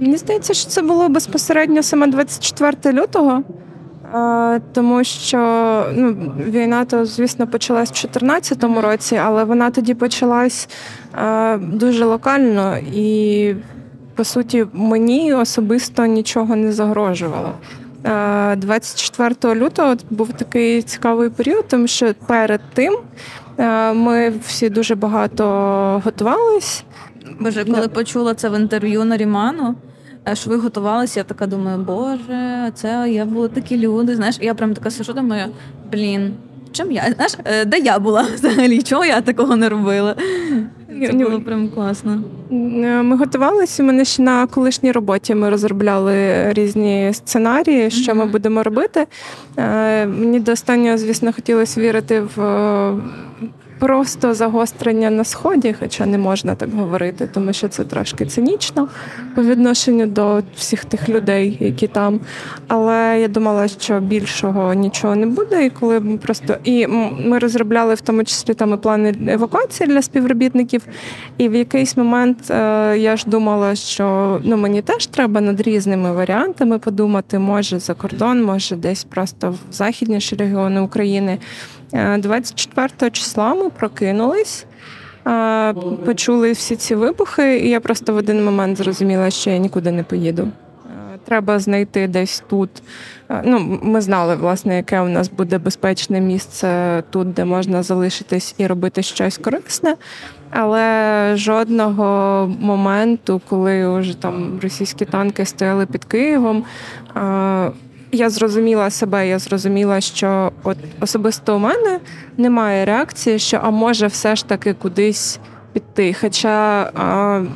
Мені 0.00 0.16
здається, 0.16 0.54
що 0.54 0.68
це 0.70 0.82
було 0.82 1.08
безпосередньо 1.08 1.82
саме 1.82 2.06
24 2.06 3.00
лютого, 3.00 3.42
тому 4.72 5.04
що 5.04 5.38
ну, 5.94 6.32
війна, 6.46 6.84
то, 6.84 7.04
звісно, 7.04 7.46
почалась 7.46 7.88
в 7.88 7.92
2014 7.92 8.64
році, 8.82 9.16
але 9.16 9.44
вона 9.44 9.70
тоді 9.70 9.94
почалась 9.94 10.68
дуже 11.58 12.04
локально 12.04 12.78
і, 12.94 13.54
по 14.14 14.24
суті, 14.24 14.66
мені 14.72 15.34
особисто 15.34 16.06
нічого 16.06 16.56
не 16.56 16.72
загрожувало. 16.72 17.52
Е, 18.06 18.56
24 18.56 19.54
лютого 19.54 19.96
був 20.10 20.32
такий 20.32 20.82
цікавий 20.82 21.30
період, 21.30 21.68
тому 21.68 21.86
що 21.86 22.14
перед 22.26 22.60
тим 22.74 22.98
ми 23.94 24.32
всі 24.46 24.68
дуже 24.68 24.94
багато 24.94 25.44
готувались. 26.04 26.84
Боже, 27.40 27.64
коли 27.64 27.88
почула 27.88 28.34
це 28.34 28.48
в 28.48 28.58
інтерв'ю 28.58 29.04
на 29.04 29.16
Ріману, 29.16 29.74
е, 30.28 30.34
що 30.34 30.50
ви 30.50 30.56
готувалися, 30.56 31.20
я 31.20 31.24
така 31.24 31.46
думаю, 31.46 31.78
боже, 31.78 32.70
це 32.74 33.10
я 33.10 33.24
були 33.24 33.48
такі 33.48 33.78
люди. 33.78 34.16
Знаєш, 34.16 34.38
я 34.40 34.54
прям 34.54 34.74
така 34.74 34.90
сижу, 34.90 35.12
думаю, 35.12 35.46
блін. 35.92 36.34
Чим 36.76 36.92
я? 36.92 37.02
Знаєш, 37.14 37.34
е, 37.44 37.64
де 37.64 37.78
я 37.78 37.98
була 37.98 38.22
взагалі? 38.34 38.82
Чого 38.82 39.04
я 39.04 39.20
такого 39.20 39.56
не 39.56 39.68
робила? 39.68 40.14
Це 41.06 41.12
було 41.12 41.40
прям 41.40 41.68
класно. 41.68 42.22
Е, 42.52 42.54
Ми 43.02 43.16
готувалися. 43.16 43.82
Мене 43.82 44.04
ще 44.04 44.22
на 44.22 44.46
колишній 44.46 44.92
роботі 44.92 45.34
ми 45.34 45.50
розробляли 45.50 46.52
різні 46.52 47.10
сценарії, 47.14 47.90
що 47.90 48.14
ми 48.14 48.26
будемо 48.26 48.62
робити. 48.62 49.06
Е, 49.58 50.06
Мені 50.06 50.40
до 50.40 50.52
останнього, 50.52 50.98
звісно, 50.98 51.32
хотілося 51.32 51.80
вірити 51.80 52.20
в 52.36 52.40
просто 53.78 54.34
загострення 54.34 55.10
на 55.10 55.24
сході, 55.24 55.74
хоча 55.80 56.06
не 56.06 56.18
можна 56.18 56.54
так 56.54 56.74
говорити, 56.74 57.28
тому 57.34 57.52
що 57.52 57.68
це 57.68 57.84
трошки 57.84 58.26
цинічно 58.26 58.88
по 59.34 59.42
відношенню 59.42 60.06
до 60.06 60.42
всіх 60.56 60.84
тих 60.84 61.08
людей, 61.08 61.56
які 61.60 61.86
там. 61.86 62.20
Але 62.68 63.18
я 63.20 63.28
думала, 63.28 63.68
що 63.68 64.00
більшого 64.00 64.74
нічого 64.74 65.16
не 65.16 65.26
буде. 65.26 65.66
І 65.66 65.70
коли 65.70 66.00
ми 66.00 66.16
просто 66.16 66.56
і 66.64 66.86
ми 67.24 67.38
розробляли 67.38 67.94
в 67.94 68.00
тому 68.00 68.24
числі 68.24 68.54
там 68.54 68.74
і 68.74 68.76
плани 68.76 69.14
евакуації 69.28 69.88
для 69.88 70.02
співробітників. 70.02 70.82
І 71.38 71.48
в 71.48 71.54
якийсь 71.54 71.96
момент 71.96 72.50
е, 72.50 72.54
я 72.98 73.16
ж 73.16 73.24
думала, 73.26 73.74
що 73.74 74.40
ну 74.44 74.56
мені 74.56 74.82
теж 74.82 75.06
треба 75.06 75.40
над 75.40 75.60
різними 75.60 76.12
варіантами 76.12 76.78
подумати, 76.78 77.38
може 77.38 77.78
за 77.78 77.94
кордон, 77.94 78.44
може 78.44 78.76
десь 78.76 79.04
просто 79.04 79.50
в 79.50 79.58
західніші 79.72 80.36
регіони 80.36 80.80
України. 80.80 81.38
Е, 81.92 82.18
24 82.18 83.10
числа 83.10 83.54
ми 83.54 83.70
прокинулись. 83.70 84.66
е, 85.26 85.74
Почули 86.04 86.52
всі 86.52 86.76
ці 86.76 86.94
вибухи, 86.94 87.58
і 87.58 87.68
я 87.68 87.80
просто 87.80 88.12
в 88.12 88.16
один 88.16 88.44
момент 88.44 88.78
зрозуміла, 88.78 89.30
що 89.30 89.50
я 89.50 89.58
нікуди 89.58 89.90
не 89.92 90.02
поїду. 90.02 90.42
Е, 90.42 91.18
Треба 91.24 91.58
знайти 91.58 92.08
десь 92.08 92.42
тут. 92.50 92.70
Е, 93.30 93.42
Ну, 93.44 93.78
ми 93.82 94.00
знали, 94.00 94.34
власне, 94.34 94.76
яке 94.76 95.00
у 95.00 95.08
нас 95.08 95.28
буде 95.28 95.58
безпечне 95.58 96.20
місце 96.20 97.02
тут, 97.10 97.32
де 97.32 97.44
можна 97.44 97.82
залишитись 97.82 98.54
і 98.58 98.66
робити 98.66 99.02
щось 99.02 99.38
корисне. 99.38 99.94
Але 100.50 101.32
жодного 101.36 102.06
моменту, 102.60 103.40
коли 103.48 103.98
вже 103.98 104.16
там 104.20 104.58
російські 104.62 105.04
танки 105.04 105.44
стояли 105.44 105.86
під 105.86 106.04
Києвом, 106.04 106.64
е, 107.16 107.70
я 108.12 108.30
зрозуміла 108.30 108.90
себе, 108.90 109.28
я 109.28 109.38
зрозуміла, 109.38 110.00
що 110.00 110.52
от 110.62 110.78
особисто 111.00 111.56
у 111.56 111.58
мене 111.58 112.00
немає 112.36 112.84
реакції, 112.84 113.38
що 113.38 113.60
а 113.62 113.70
може 113.70 114.06
все 114.06 114.36
ж 114.36 114.46
таки 114.46 114.74
кудись 114.74 115.38
піти. 115.72 116.16
Хоча 116.20 116.82
е, 116.82 117.46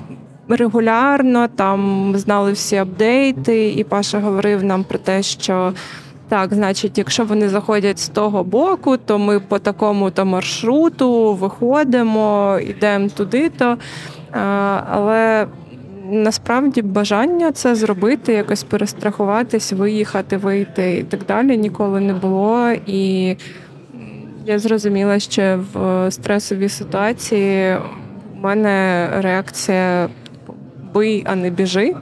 регулярно 0.49 1.49
там 1.49 2.13
знали 2.17 2.53
всі 2.53 2.77
апдейти, 2.77 3.73
і 3.73 3.85
Паша 3.85 4.21
говорив 4.21 4.65
нам 4.65 4.85
про 4.85 4.99
те, 4.99 5.23
що. 5.23 5.73
Так, 6.29 6.55
значить, 6.55 6.99
якщо 6.99 7.25
вони 7.25 7.49
заходять 7.49 7.99
з 7.99 8.09
того 8.09 8.45
боку, 8.45 8.97
то 8.97 9.19
ми 9.19 9.41
по 9.41 9.59
такому 9.59 10.11
то 10.11 10.25
маршруту 10.25 11.35
виходимо, 11.35 12.59
йдемо 12.63 13.09
туди-то. 13.09 13.77
А, 14.33 14.81
Але 14.91 15.47
насправді 16.11 16.83
бажання 16.83 17.53
це 17.53 17.75
зробити, 17.75 18.33
якось 18.33 18.63
перестрахуватись, 18.63 19.73
виїхати, 19.73 20.37
вийти 20.37 20.99
і 20.99 21.03
так 21.03 21.21
далі 21.29 21.59
ніколи 21.59 22.01
не 22.01 22.15
було. 22.15 22.73
І 22.87 23.37
я 24.47 24.59
зрозуміла, 24.59 25.19
що 25.19 25.65
в 25.73 26.11
стресовій 26.11 26.69
ситуації 26.69 27.77
в 27.77 28.43
мене 28.43 29.09
реакція 29.19 30.09
бий, 30.95 31.25
а 31.27 31.35
не 31.35 31.51
біжи. 31.51 31.95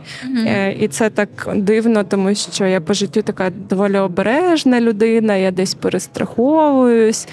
Е, 0.46 0.72
І 0.72 0.88
це 0.88 1.10
так 1.10 1.28
дивно, 1.56 2.04
тому 2.04 2.34
що 2.34 2.66
я 2.66 2.80
по 2.80 2.92
життю 2.92 3.22
така 3.22 3.50
доволі 3.50 3.98
обережна 3.98 4.80
людина, 4.80 5.36
я 5.36 5.50
десь 5.50 5.74
перестраховуюсь. 5.74 7.28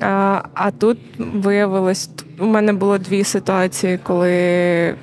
А, 0.00 0.42
а 0.54 0.70
тут 0.70 0.98
виявилось, 1.18 2.10
у 2.38 2.46
мене 2.46 2.72
було 2.72 2.98
дві 2.98 3.24
ситуації, 3.24 3.98
коли 4.02 4.94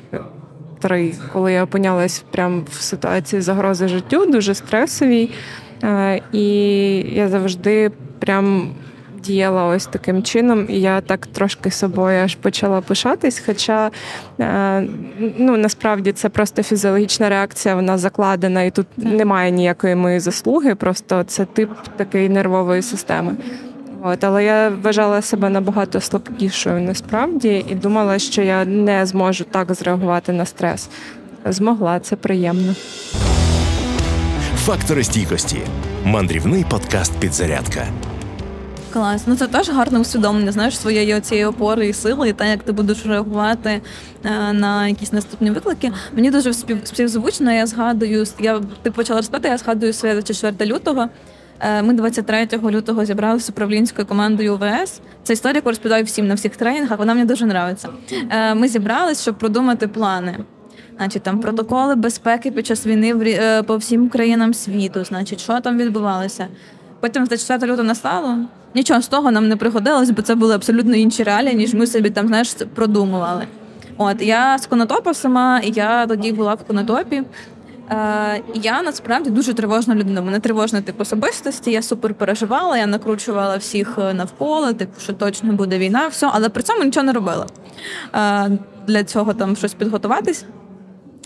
три, 0.81 1.13
коли 1.33 1.53
я 1.53 1.63
опинялась 1.63 2.23
прямо 2.31 2.63
в 2.69 2.81
ситуації 2.81 3.41
загрози 3.41 3.87
життю, 3.87 4.25
дуже 4.25 4.53
стресовій. 4.55 5.29
Е, 5.83 6.21
І 6.31 6.45
я 7.15 7.29
завжди 7.29 7.91
прям 8.19 8.75
діяла 9.23 9.65
ось 9.65 9.85
таким 9.85 10.23
чином, 10.23 10.65
і 10.69 10.81
я 10.81 11.01
так 11.01 11.27
трошки 11.27 11.71
собою 11.71 12.23
аж 12.23 12.35
почала 12.35 12.81
пишатись. 12.81 13.43
Хоча 13.45 13.91
е, 14.39 14.87
ну 15.37 15.57
насправді 15.57 16.11
це 16.11 16.29
просто 16.29 16.63
фізіологічна 16.63 17.29
реакція, 17.29 17.75
вона 17.75 17.97
закладена, 17.97 18.63
і 18.63 18.71
тут 18.71 18.87
немає 18.97 19.51
ніякої 19.51 19.95
моєї 19.95 20.19
заслуги, 20.19 20.75
просто 20.75 21.23
це 21.23 21.45
тип 21.45 21.69
такої 21.97 22.29
нервової 22.29 22.81
системи. 22.81 23.35
От, 24.03 24.23
але 24.23 24.43
я 24.43 24.69
вважала 24.69 25.21
себе 25.21 25.49
набагато 25.49 26.01
слабкішою 26.01 26.81
насправді 26.81 27.65
і 27.69 27.75
думала, 27.75 28.19
що 28.19 28.41
я 28.41 28.65
не 28.65 29.05
зможу 29.05 29.43
так 29.43 29.73
зреагувати 29.73 30.31
на 30.33 30.45
стрес. 30.45 30.89
Змогла, 31.45 31.99
це 31.99 32.15
приємно. 32.15 32.75
Фактори 34.55 35.03
стійкості. 35.03 35.57
Мандрівний 36.05 36.65
подкаст 36.69 37.19
Підзарядка. 37.19 37.87
Клас, 38.93 39.23
ну 39.27 39.35
це 39.35 39.47
теж 39.47 39.69
гарне 39.69 39.99
усвідомлення, 39.99 40.51
знаєш, 40.51 40.77
своєї 40.77 41.21
цієї 41.21 41.45
опори 41.45 41.87
і 41.87 41.93
сили, 41.93 42.29
і 42.29 42.33
те, 42.33 42.49
як 42.49 42.63
ти 42.63 42.71
будеш 42.71 43.05
реагувати 43.05 43.81
е, 44.23 44.53
на 44.53 44.87
якісь 44.87 45.13
наступні 45.13 45.51
виклики. 45.51 45.91
Мені 46.15 46.31
дуже 46.31 46.53
спів, 46.53 46.77
співзвучно, 46.83 47.51
я 47.51 47.67
згадую, 47.67 48.25
я 48.39 48.61
ти 48.81 48.91
почала 48.91 49.19
розповідати, 49.19 49.49
я 49.49 49.57
згадую 49.57 49.93
своє 49.93 50.21
4 50.21 50.71
лютого. 50.73 51.09
Е, 51.63 51.81
ми 51.81 51.93
23 51.93 52.47
лютого 52.63 53.05
зібралися 53.05 53.51
управлінською 53.51 54.07
командою 54.07 54.55
УВС. 54.55 55.01
Це 55.23 55.33
історія, 55.33 55.57
яку 55.57 55.69
розповідаю 55.69 56.03
всім 56.03 56.27
на 56.27 56.33
всіх 56.33 56.55
тренінгах, 56.55 56.99
вона 56.99 57.13
мені 57.13 57.25
дуже 57.25 57.45
подобається. 57.47 57.89
Е, 58.29 58.55
ми 58.55 58.67
зібрались, 58.67 59.21
щоб 59.21 59.37
продумати 59.37 59.87
плани. 59.87 60.37
Значить, 60.97 61.23
там 61.23 61.39
протоколи 61.39 61.95
безпеки 61.95 62.51
під 62.51 62.67
час 62.67 62.85
війни 62.85 63.13
в 63.13 63.63
по 63.63 63.77
всім 63.77 64.09
країнам 64.09 64.53
світу, 64.53 65.03
значить, 65.03 65.39
що 65.41 65.59
там 65.59 65.77
відбувалося. 65.77 66.47
Потім 66.99 67.25
за 67.25 67.37
4 67.37 67.71
лютого 67.71 67.87
настало. 67.87 68.37
Нічого 68.75 69.01
з 69.01 69.07
того 69.07 69.31
нам 69.31 69.47
не 69.47 69.55
пригодилось, 69.55 70.09
бо 70.09 70.21
це 70.21 70.35
були 70.35 70.55
абсолютно 70.55 70.95
інші 70.95 71.23
реалії, 71.23 71.55
ніж 71.55 71.73
ми 71.73 71.87
собі 71.87 72.09
там 72.09 72.27
знаєш, 72.27 72.55
продумували. 72.75 73.47
От 73.97 74.21
я 74.21 74.57
з 74.57 74.65
Конотопа 74.65 75.13
сама, 75.13 75.59
і 75.59 75.71
я 75.71 76.07
тоді 76.07 76.31
була 76.31 76.53
в 76.53 76.63
Конотопі. 76.63 77.23
Е, 77.91 78.41
Я 78.55 78.81
насправді 78.81 79.29
дуже 79.29 79.53
тривожна 79.53 79.95
людина. 79.95 80.21
Мене 80.21 80.39
тривожна 80.39 80.81
тип 80.81 81.01
особистості. 81.01 81.71
Я 81.71 81.81
супер 81.81 82.13
переживала, 82.13 82.77
я 82.77 82.87
накручувала 82.87 83.57
всіх 83.57 83.99
е, 83.99 84.13
навколо, 84.13 84.73
типу, 84.73 85.01
що 85.01 85.13
точно 85.13 85.53
буде 85.53 85.77
війна, 85.77 86.07
все, 86.07 86.29
але 86.31 86.49
при 86.49 86.63
цьому 86.63 86.83
нічого 86.83 87.05
не 87.05 87.13
робила. 87.13 87.45
Е, 88.15 88.51
Для 88.87 89.03
цього 89.03 89.33
там 89.33 89.55
щось 89.55 89.73
підготуватись. 89.73 90.45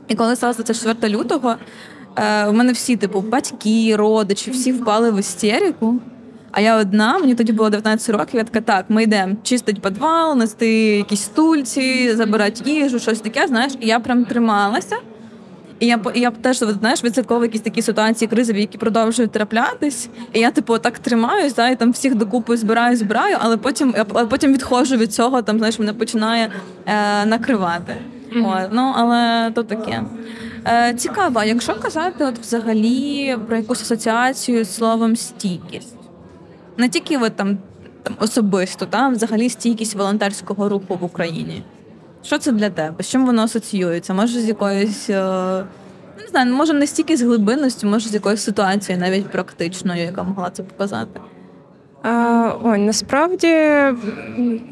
І 0.08 0.15
коли 0.15 0.36
сталося 0.36 0.63
це 0.63 0.73
4 0.73 1.13
лютого, 1.17 1.56
у 2.49 2.54
мене 2.54 2.71
всі, 2.71 2.95
типу, 2.95 3.21
батьки, 3.21 3.95
родичі, 3.95 4.51
всі 4.51 4.71
впали 4.71 5.12
в 5.12 5.19
істерику. 5.19 5.95
А 6.51 6.62
я 6.62 6.78
одна, 6.78 7.17
мені 7.17 7.36
тоді 7.36 7.54
було 7.54 7.69
19 7.69 8.10
років. 8.10 8.36
Я 8.36 8.43
така, 8.43 8.62
так, 8.62 8.86
ми 8.89 9.04
йдемо 9.04 9.36
чистить 9.43 9.82
підвал, 9.82 10.38
нести 10.38 10.67
якісь 10.97 11.21
стульці, 11.21 12.15
забирати 12.15 12.71
їжу, 12.71 12.99
щось 12.99 13.19
таке. 13.19 13.47
Знаєш, 13.47 13.73
і 13.80 13.88
я 13.88 13.99
прям 13.99 14.25
трималася. 14.25 14.95
І 15.80 15.86
я 15.86 16.00
і 16.14 16.20
я 16.20 16.32
теж 16.32 16.58
знаєш, 16.58 17.04
відслідковую 17.04 17.46
якісь 17.46 17.62
такі 17.62 17.82
ситуації 17.82 18.30
кризові, 18.30 18.60
які 18.60 18.78
продовжують 18.78 19.32
траплятись. 19.32 20.10
І 20.34 20.40
я, 20.40 20.52
типу, 20.52 20.78
так 20.78 21.00
тримаюсь, 21.00 21.54
да, 21.54 21.70
і 21.70 21.76
там 21.76 21.92
всіх 21.92 22.16
докупи 22.16 22.58
збираю, 22.58 22.98
збираю, 22.98 23.38
але 23.40 23.58
потім 23.58 23.94
я 23.98 24.04
потім 24.04 24.54
відходжу 24.54 24.96
від 24.96 25.14
цього, 25.14 25.42
там 25.42 25.58
знаєш, 25.58 25.80
мене 25.80 25.94
починає 25.94 26.52
е, 26.86 27.26
накривати. 27.26 27.96
Mm-hmm. 28.36 28.66
О, 28.66 28.70
ну 28.72 28.94
але 28.96 29.52
то 29.52 29.64
таке. 29.64 30.04
Е, 30.68 30.94
Цікаво, 30.94 31.44
якщо 31.44 31.76
казати, 31.76 32.26
от 32.26 32.40
взагалі 32.40 33.38
про 33.48 33.58
якусь 33.58 33.82
асоціацію 33.82 34.64
з 34.64 34.76
словом 34.76 35.16
стійкість, 35.16 35.96
не 36.78 36.90
тільки 36.90 37.18
от, 37.18 37.36
там, 37.36 37.58
там 38.04 38.14
особисто, 38.20 38.86
та 38.86 39.10
взагалі 39.10 39.50
стійкість 39.50 39.96
волонтерського 39.96 40.70
руху 40.70 40.98
в 41.02 41.04
Україні. 41.04 41.64
Що 42.26 42.38
це 42.38 42.52
для 42.52 42.70
тебе? 42.70 43.04
З 43.04 43.10
чим 43.10 43.26
воно 43.26 43.42
асоціюється? 43.42 44.14
Може, 44.14 44.40
з 44.40 44.48
якоюсь. 44.48 45.10
Е, 45.10 45.24
ну, 46.18 46.24
не 46.24 46.28
знаю, 46.28 46.54
може 46.54 46.74
не 46.74 46.88
стільки 46.88 47.18
з 47.18 47.22
глибинністю, 47.22 47.88
може 47.88 48.10
з 48.10 48.14
якоюсь 48.14 48.44
ситуацією, 48.44 49.04
навіть 49.04 49.28
практичною, 49.28 50.04
яка 50.04 50.24
могла 50.24 50.50
це 50.50 50.64
показати. 50.64 51.20
Ой, 52.64 52.80
насправді 52.80 53.48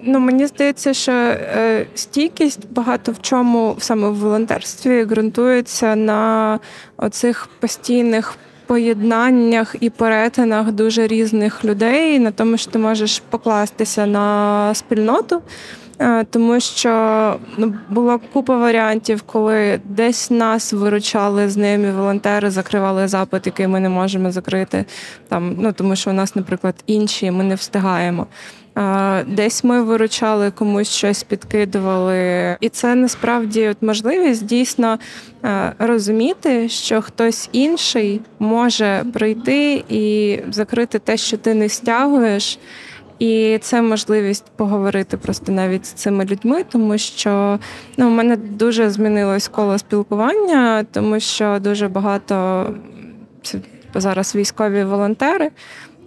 ну 0.03 0.19
мені 0.19 0.47
здається, 0.47 0.93
що 0.93 1.11
е, 1.11 1.85
стійкість 1.95 2.71
багато 2.71 3.11
в 3.11 3.21
чому 3.21 3.75
саме 3.79 4.09
в 4.09 4.15
волонтерстві 4.15 5.05
ґрунтується 5.05 5.95
на 5.95 6.59
оцих 6.97 7.49
постійних 7.59 8.35
поєднаннях 8.65 9.75
і 9.79 9.89
перетинах 9.89 10.71
дуже 10.71 11.07
різних 11.07 11.65
людей, 11.65 12.19
на 12.19 12.31
тому, 12.31 12.57
що 12.57 12.71
ти 12.71 12.79
можеш 12.79 13.19
покластися 13.29 14.05
на 14.05 14.73
спільноту. 14.73 15.41
Е, 15.99 16.23
тому 16.23 16.59
що 16.59 17.35
ну, 17.57 17.73
була 17.89 18.19
купа 18.33 18.57
варіантів, 18.57 19.21
коли 19.21 19.79
десь 19.85 20.31
нас 20.31 20.73
виручали 20.73 21.49
з 21.49 21.57
ними 21.57 21.91
волонтери, 21.91 22.49
закривали 22.49 23.07
запит, 23.07 23.45
який 23.45 23.67
ми 23.67 23.79
не 23.79 23.89
можемо 23.89 24.31
закрити, 24.31 24.85
там, 25.27 25.55
ну 25.59 25.73
тому 25.73 25.95
що 25.95 26.09
у 26.09 26.13
нас, 26.13 26.35
наприклад, 26.35 26.75
інші, 26.87 27.31
ми 27.31 27.43
не 27.43 27.55
встигаємо. 27.55 28.27
Е, 28.77 29.23
десь 29.23 29.63
ми 29.63 29.83
виручали 29.83 30.51
комусь 30.51 30.89
щось 30.89 31.23
підкидували, 31.23 32.57
і 32.59 32.69
це 32.69 32.95
насправді 32.95 33.67
от 33.67 33.77
можливість 33.81 34.45
дійсно 34.45 34.99
е, 35.45 35.73
розуміти, 35.79 36.69
що 36.69 37.01
хтось 37.01 37.49
інший 37.51 38.21
може 38.39 39.05
прийти 39.13 39.83
і 39.89 40.39
закрити 40.51 40.99
те, 40.99 41.17
що 41.17 41.37
ти 41.37 41.53
не 41.53 41.69
стягуєш. 41.69 42.59
І 43.19 43.57
це 43.61 43.81
можливість 43.81 44.45
поговорити 44.55 45.17
просто 45.17 45.51
навіть 45.51 45.85
з 45.85 45.91
цими 45.91 46.25
людьми, 46.25 46.63
тому 46.71 46.97
що 46.97 47.59
ну, 47.97 48.07
у 48.07 48.11
мене 48.11 48.37
дуже 48.37 48.89
змінилось 48.89 49.47
коло 49.47 49.77
спілкування, 49.77 50.85
тому 50.91 51.19
що 51.19 51.59
дуже 51.61 51.87
багато 51.87 52.67
зараз 53.95 54.35
військові 54.35 54.83
волонтери. 54.83 55.51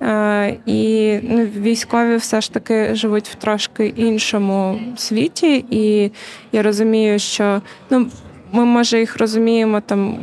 Е, 0.03 0.57
і 0.66 1.12
ну, 1.23 1.45
військові 1.45 2.16
все 2.16 2.40
ж 2.40 2.53
таки 2.53 2.95
живуть 2.95 3.29
в 3.29 3.35
трошки 3.35 3.87
іншому 3.87 4.81
світі, 4.97 5.64
і 5.71 6.11
я 6.53 6.62
розумію, 6.62 7.19
що 7.19 7.62
ну, 7.90 8.07
ми 8.53 8.64
може 8.64 9.01
їх 9.01 9.19
розуміємо 9.19 9.81
там 9.81 10.19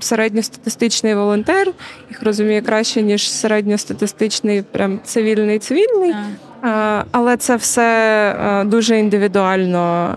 середньостатистичний 0.00 1.14
волонтер, 1.14 1.72
їх 2.10 2.22
розуміє 2.22 2.60
краще, 2.60 3.02
ніж 3.02 3.30
середньостатистичний 3.30 4.62
прям 4.62 5.00
цивільний 5.04 5.58
цивільний. 5.58 6.14
Але 7.10 7.36
це 7.36 7.56
все 7.56 8.64
дуже 8.66 8.98
індивідуально. 8.98 10.14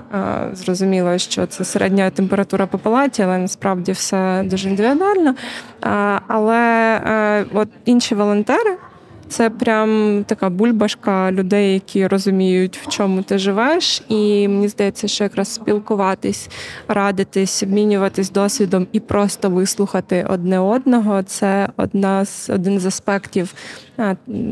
Зрозуміло, 0.54 1.18
що 1.18 1.46
це 1.46 1.64
середня 1.64 2.10
температура 2.10 2.66
по 2.68 2.78
палаті, 2.78 3.24
але 3.24 3.38
насправді 3.38 3.92
все 3.92 4.44
дуже 4.46 4.70
індивідуально. 4.70 5.36
Але 6.28 7.46
от 7.54 7.70
інші 7.86 8.16
волонтери. 8.16 8.78
Це 9.34 9.50
прям 9.50 10.24
така 10.28 10.50
бульбашка 10.50 11.32
людей, 11.32 11.74
які 11.74 12.08
розуміють, 12.08 12.78
в 12.78 12.88
чому 12.88 13.22
ти 13.22 13.38
живеш, 13.38 14.04
і 14.10 14.48
мені 14.48 14.68
здається, 14.68 15.08
що 15.08 15.24
якраз 15.24 15.54
спілкуватись, 15.54 16.50
радитись, 16.88 17.64
обмінюватись 17.64 18.32
досвідом 18.32 18.88
і 18.92 19.00
просто 19.00 19.50
вислухати 19.50 20.26
одне 20.30 20.60
одного 20.60 21.24
це 21.24 21.70
одна 21.78 22.26
з 22.26 22.50
один 22.50 22.80
з 22.80 22.86
аспектів, 22.86 23.54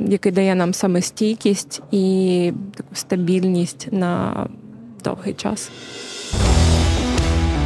який 0.08 0.32
дає 0.32 0.56
нам 0.56 0.74
саме 0.74 1.02
стійкість 1.02 1.82
і 1.92 2.54
таку 2.76 2.96
стабільність 2.96 3.88
на 3.92 4.48
довгий 5.04 5.34
час. 5.34 5.72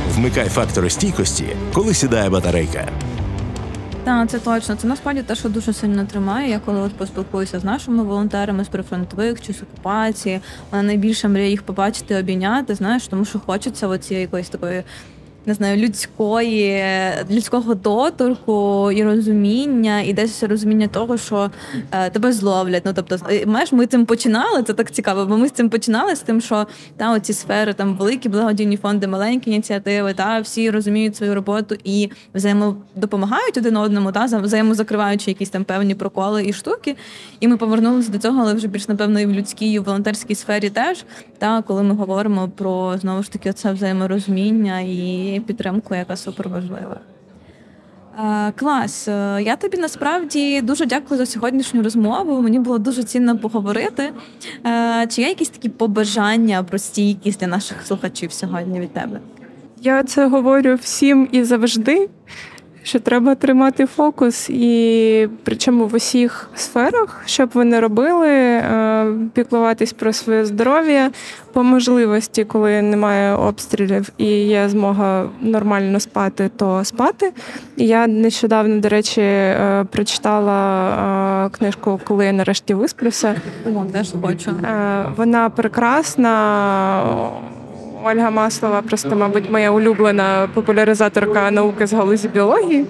Вмикай 0.10 0.50
фактори 0.50 0.90
стійкості, 0.90 1.46
коли 1.74 1.94
сідає 1.94 2.30
батарейка. 2.30 2.90
Так, 4.06 4.30
це 4.30 4.40
точно. 4.40 4.76
Це 4.76 4.88
насправді 4.88 5.22
те, 5.22 5.36
що 5.36 5.50
дуже 5.50 5.74
сильно 5.74 6.06
тримає. 6.06 6.50
Я 6.50 6.60
коли 6.60 6.80
от 6.80 6.94
поспілкуюся 6.94 7.60
з 7.60 7.64
нашими 7.64 8.04
волонтерами 8.04 8.64
з 8.64 8.68
прифронтових 8.68 9.42
чи 9.42 9.54
з 9.54 9.64
окупації, 9.64 10.40
вона 10.72 10.84
найбільше 10.84 11.28
мріє 11.28 11.50
їх 11.50 11.64
побачити, 11.64 12.16
обійняти, 12.16 12.76
знаєш, 12.76 13.08
тому 13.08 13.26
що 13.26 13.40
хочеться 13.40 13.88
оці 13.88 14.16
якоїсь 14.16 14.50
такої 14.50 14.84
не 15.46 15.54
знаю, 15.54 15.78
людської, 15.78 16.84
людського 17.32 17.74
доторку 17.74 18.92
і 18.92 19.04
розуміння, 19.04 20.02
і 20.02 20.14
десь 20.14 20.44
розуміння 20.44 20.88
того, 20.88 21.18
що 21.18 21.52
е, 21.92 22.10
тебе 22.10 22.34
зловлять. 22.34 22.84
Ну 22.86 22.92
тобто, 22.96 23.18
маєш, 23.46 23.72
ми 23.72 23.88
цим 23.88 24.06
починали, 24.06 24.64
це 24.64 24.74
так 24.74 24.92
цікаво, 24.92 25.26
бо 25.26 25.38
ми 25.38 25.48
з 25.48 25.52
цим 25.52 25.70
починали 25.70 26.16
з 26.16 26.20
тим, 26.20 26.42
що 26.42 26.68
та 26.98 27.12
оці 27.14 27.34
сфери, 27.34 27.74
там 27.74 27.98
великі 27.98 28.30
благодійні 28.30 28.78
фонди, 28.78 29.08
маленькі 29.08 29.52
ініціативи, 29.52 30.14
та 30.14 30.40
всі 30.40 30.70
розуміють 30.70 31.16
свою 31.16 31.36
роботу 31.36 31.76
і 31.84 32.10
взаємодопомагають 32.34 33.58
один 33.58 33.78
одному, 33.78 34.12
та 34.12 34.26
взаємозакриваючи 34.26 35.32
якісь 35.32 35.50
там 35.50 35.64
певні 35.64 35.96
проколи 35.96 36.46
і 36.46 36.54
штуки. 36.54 36.96
І 37.40 37.48
ми 37.48 37.58
повернулися 37.58 38.12
до 38.12 38.18
цього, 38.18 38.42
але 38.42 38.54
вже 38.54 38.68
більш 38.68 38.88
напевно 38.88 39.20
і 39.20 39.26
в 39.26 39.32
людській, 39.32 39.72
і 39.72 39.80
в 39.80 39.84
волонтерській 39.84 40.36
сфері 40.36 40.70
теж. 40.70 41.06
Та 41.38 41.62
коли 41.62 41.84
ми 41.84 41.96
говоримо 41.96 42.50
про 42.56 42.98
знову 42.98 43.24
ж 43.24 43.32
таки 43.32 43.54
це 43.54 43.74
взаєморозуміння 43.74 44.80
і 44.80 45.35
підтримку, 45.42 45.96
яка 45.96 46.16
супер 46.16 46.50
важлива. 46.50 47.00
Клас, 48.56 49.08
е, 49.08 49.42
я 49.42 49.56
тобі 49.56 49.78
насправді 49.78 50.62
дуже 50.62 50.86
дякую 50.86 51.18
за 51.18 51.26
сьогоднішню 51.26 51.84
розмову. 51.84 52.42
Мені 52.42 52.60
було 52.60 52.78
дуже 52.78 53.04
цінно 53.04 53.38
поговорити. 53.38 54.12
Е, 54.66 55.08
чи 55.10 55.22
є 55.22 55.28
якісь 55.28 55.50
такі 55.50 55.70
побажання 55.70 56.64
про 56.64 56.78
стійкість 56.78 57.40
для 57.40 57.48
наших 57.48 57.86
слухачів 57.86 58.32
сьогодні 58.32 58.80
від 58.80 58.94
тебе? 58.94 59.20
Я 59.82 60.04
це 60.04 60.28
говорю 60.28 60.76
всім 60.76 61.30
і 61.32 61.44
завжди. 61.44 62.10
Що 62.86 63.00
треба 63.00 63.36
тримати 63.36 63.86
фокус, 63.86 64.50
і 64.50 65.30
причому 65.44 65.88
в 65.88 65.96
усіх 65.96 66.50
сферах, 66.56 67.22
щоб 67.26 67.50
ви 67.54 67.66
не 67.66 67.82
робили, 67.82 68.30
е, 68.30 69.08
піклуватись 69.34 69.94
про 69.94 70.14
своє 70.14 70.46
здоров'я 70.46 71.12
по 71.54 71.64
можливості, 71.64 72.44
коли 72.44 72.82
немає 72.82 73.36
обстрілів 73.36 74.10
і 74.18 74.26
є 74.28 74.70
змога 74.70 75.30
нормально 75.42 76.00
спати, 76.00 76.50
то 76.56 76.84
спати. 76.84 77.34
Я 77.78 78.08
нещодавно, 78.08 78.80
до 78.80 78.90
речі, 78.90 79.22
е, 79.22 79.86
прочитала 79.92 81.46
е, 81.46 81.50
книжку, 81.50 82.00
коли 82.04 82.26
я 82.26 82.32
нарешті 82.32 82.74
висплюся. 82.74 83.36
О, 83.76 83.86
теж 83.92 84.14
хочу. 84.22 84.52
Вона 85.18 85.50
прекрасна. 85.50 86.42
Ольга 88.08 88.30
Маслова, 88.30 88.82
просто, 88.82 89.16
мабуть, 89.16 89.50
моя 89.50 89.72
улюблена 89.72 90.50
популяризаторка 90.54 91.52
науки 91.52 91.88
з 91.88 91.94
галузі 91.94 92.28
біології. 92.28 92.86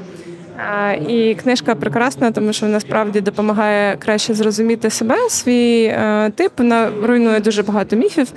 І 1.07 1.35
книжка 1.35 1.75
прекрасна, 1.75 2.31
тому 2.31 2.53
що 2.53 2.65
вона 2.65 2.79
справді 2.79 3.21
допомагає 3.21 3.97
краще 3.97 4.33
зрозуміти 4.33 4.89
себе, 4.89 5.15
свій 5.29 5.83
е, 5.83 6.31
тип. 6.35 6.51
Вона 6.57 6.89
руйнує 7.03 7.39
дуже 7.39 7.63
багато 7.63 7.95
міфів, 7.95 8.31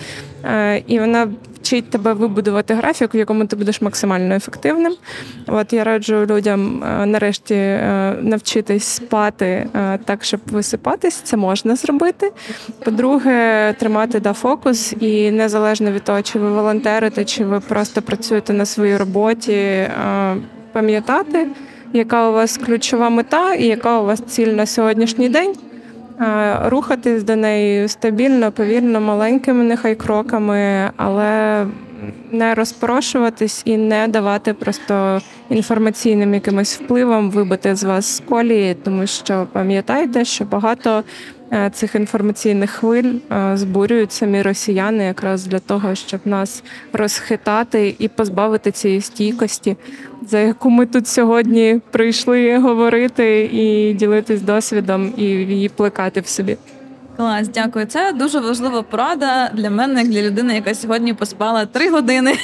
е, 0.45 0.83
і 0.87 0.99
вона 0.99 1.29
вчить 1.61 1.91
тебе 1.91 2.13
вибудувати 2.13 2.75
графік, 2.75 3.15
в 3.15 3.17
якому 3.17 3.47
ти 3.47 3.57
будеш 3.57 3.83
максимально 3.83 4.35
ефективним. 4.35 4.93
От 5.47 5.73
я 5.73 5.85
раджу 5.85 6.27
людям 6.27 6.85
е, 6.85 7.07
нарешті 7.07 7.55
навчитись 8.23 8.85
спати 8.85 9.69
так, 10.05 10.25
щоб 10.25 10.41
висипатись. 10.47 11.15
Це 11.15 11.37
можна 11.37 11.77
зробити. 11.77 12.33
По-друге, 12.85 13.75
тримати 13.79 14.21
да 14.21 14.33
фокус, 14.33 14.95
і 15.01 15.31
незалежно 15.31 15.93
від 15.93 16.05
того, 16.05 16.23
чи 16.23 16.39
ви 16.39 16.51
волонтерите, 16.51 17.25
чи 17.25 17.45
ви 17.45 17.61
просто 17.61 18.03
працюєте 18.03 18.53
на 18.53 18.67
своїй 18.67 18.97
роботі, 18.97 19.89
пам'ятати 20.73 21.47
яка 21.93 22.31
у 22.31 22.33
вас 22.33 22.57
ключова 22.57 23.11
мета 23.11 23.55
і 23.55 23.65
яка 23.65 24.01
у 24.01 24.05
вас 24.05 24.21
ціль 24.21 24.47
на 24.47 24.67
сьогоднішній 24.67 25.29
день. 25.29 25.55
Рухатись 26.65 27.23
до 27.23 27.37
неї 27.37 27.89
стабільно, 27.89 28.53
повільно, 28.53 29.01
маленькими 29.01 29.65
нехай 29.65 29.95
кроками, 29.95 30.91
але 30.97 31.67
не 32.33 32.55
розпрошуватись 32.55 33.63
і 33.65 33.77
не 33.77 34.09
давати 34.09 34.55
просто 34.55 35.21
інформаційним 35.51 36.35
якимось 36.35 36.81
впливам 36.81 37.31
вибити 37.31 37.77
з 37.77 37.85
вас 37.85 38.17
з 38.17 38.21
колії, 38.21 38.77
тому 38.85 39.07
що 39.07 39.47
пам'ятайте, 39.53 40.25
що 40.25 40.45
багато 40.45 41.03
Е, 41.38 41.38
цих 41.73 41.95
інформаційних 41.95 42.71
хвиль 42.71 43.15
е, 43.33 43.57
збурюють 43.57 44.13
самі 44.13 44.43
росіяни, 44.43 45.05
якраз 45.05 45.47
для 45.47 45.59
того, 45.59 45.95
щоб 45.95 46.21
нас 46.25 46.63
розхитати 46.93 47.97
і 47.99 48.09
позбавити 48.09 48.71
цієї 48.71 49.01
стійкості, 49.01 49.77
за 50.29 50.39
яку 50.39 50.71
ми 50.71 50.87
тут 50.87 51.09
сьогодні 51.09 51.81
прийшли 51.91 52.59
говорити 52.59 53.45
і 53.53 53.95
ділитись 53.95 54.43
досвідом, 54.43 55.13
і 55.17 55.25
її 55.25 55.69
плекати 55.69 56.21
в 56.21 56.27
собі. 56.27 56.57
Клас, 57.17 57.49
дякую. 57.49 57.87
Це 57.87 58.13
дуже 58.13 58.41
важлива 58.41 58.83
порада 58.83 59.51
для 59.55 59.71
мене, 59.71 60.01
як 60.01 60.11
для 60.11 60.23
людини, 60.23 60.55
яка 60.55 60.75
сьогодні 60.75 61.15
поспала 61.15 61.67
три 61.67 61.91
години. 61.91 62.35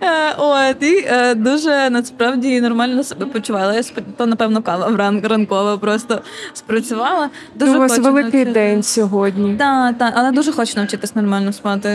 Е, 0.00 0.34
от, 0.38 0.82
і 0.82 1.06
е, 1.08 1.34
дуже 1.34 1.90
насправді 1.90 2.60
нормально 2.60 3.04
себе 3.04 3.26
почувала. 3.26 3.74
Я 3.74 3.82
то, 4.16 4.26
напевно, 4.26 4.62
кава 4.62 4.86
в 4.86 5.26
ранкова 5.26 5.78
просто 5.78 6.20
спрацювала. 6.54 7.30
Дуже 7.54 7.76
У 7.76 7.78
вас 7.78 7.98
великий 7.98 8.44
навчити. 8.44 8.52
день 8.52 8.82
сьогодні. 8.82 9.56
Так, 9.56 9.98
так, 9.98 10.12
але 10.16 10.30
дуже 10.30 10.52
хочу 10.52 10.72
навчитись 10.76 11.16
нормально 11.16 11.52
спати. 11.52 11.88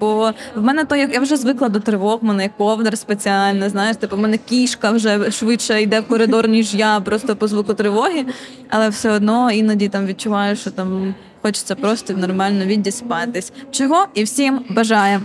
Бо 0.00 0.32
в 0.54 0.62
мене 0.62 0.84
то 0.84 0.96
як 0.96 1.14
я 1.14 1.20
вже 1.20 1.36
звикла 1.36 1.68
до 1.68 1.80
тривог, 1.80 2.18
в 2.22 2.24
мене 2.24 2.50
ковдер 2.58 2.98
спеціальна, 2.98 3.68
знаєш, 3.68 3.96
типу, 3.96 4.16
в 4.16 4.18
мене 4.18 4.38
кішка 4.38 4.90
вже 4.90 5.30
швидше 5.30 5.82
йде 5.82 6.00
в 6.00 6.08
коридор, 6.08 6.48
ніж 6.48 6.74
я, 6.74 7.00
просто 7.00 7.36
по 7.36 7.48
звуку 7.48 7.74
тривоги, 7.74 8.26
але 8.68 8.88
все 8.88 9.10
одно 9.10 9.50
іноді 9.50 9.88
там 9.88 10.06
відчуваю, 10.06 10.56
що 10.56 10.70
там. 10.70 11.14
Хочеться 11.42 11.74
просто 11.74 12.12
нормально 12.12 12.64
віддіспатись. 12.64 13.52
Чого 13.70 14.06
і 14.14 14.24
всім 14.24 14.64
бажаємо. 14.70 15.24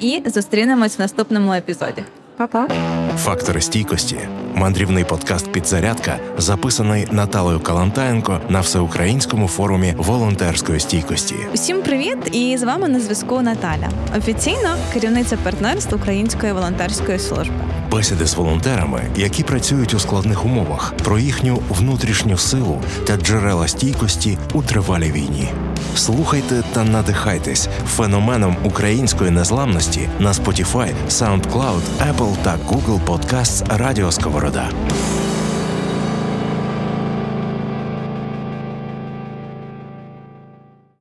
І 0.00 0.22
зустрінемось 0.26 0.98
в 0.98 1.00
наступному 1.00 1.52
епізоді. 1.52 2.04
Па-па. 2.36 2.68
Фактори 3.18 3.60
стійкості. 3.60 4.18
Мандрівний 4.54 5.04
подкаст 5.04 5.52
Підзарядка 5.52 6.18
записаний 6.38 7.08
Наталою 7.10 7.60
Калантаєнко 7.60 8.40
на 8.48 8.60
всеукраїнському 8.60 9.48
форумі 9.48 9.94
волонтерської 9.96 10.80
стійкості. 10.80 11.34
Усім 11.54 11.82
привіт! 11.82 12.18
І 12.32 12.56
з 12.56 12.62
вами 12.62 12.88
на 12.88 13.00
зв'язку 13.00 13.40
Наталя, 13.42 13.88
офіційно 14.18 14.76
керівниця 14.94 15.36
партнерства 15.36 15.98
Української 15.98 16.52
волонтерської 16.52 17.18
служби. 17.18 17.54
Бесіди 17.96 18.26
з 18.26 18.34
волонтерами, 18.34 19.02
які 19.16 19.42
працюють 19.42 19.94
у 19.94 19.98
складних 19.98 20.44
умовах, 20.44 20.94
про 21.04 21.18
їхню 21.18 21.62
внутрішню 21.68 22.38
силу 22.38 22.82
та 23.06 23.16
джерела 23.16 23.68
стійкості 23.68 24.38
у 24.54 24.62
тривалій 24.62 25.12
війні. 25.12 25.48
Слухайте 25.94 26.62
та 26.72 26.84
надихайтесь 26.84 27.68
феноменом 27.96 28.56
української 28.64 29.30
незламності 29.30 30.08
на 30.18 30.32
Spotify, 30.32 30.92
SoundCloud, 31.10 31.80
Apple 32.12 32.36
та 32.42 32.58
Google 32.68 33.04
Podcasts 33.04 33.76
Радіо 33.76 34.12
Сковорода. 34.12 34.70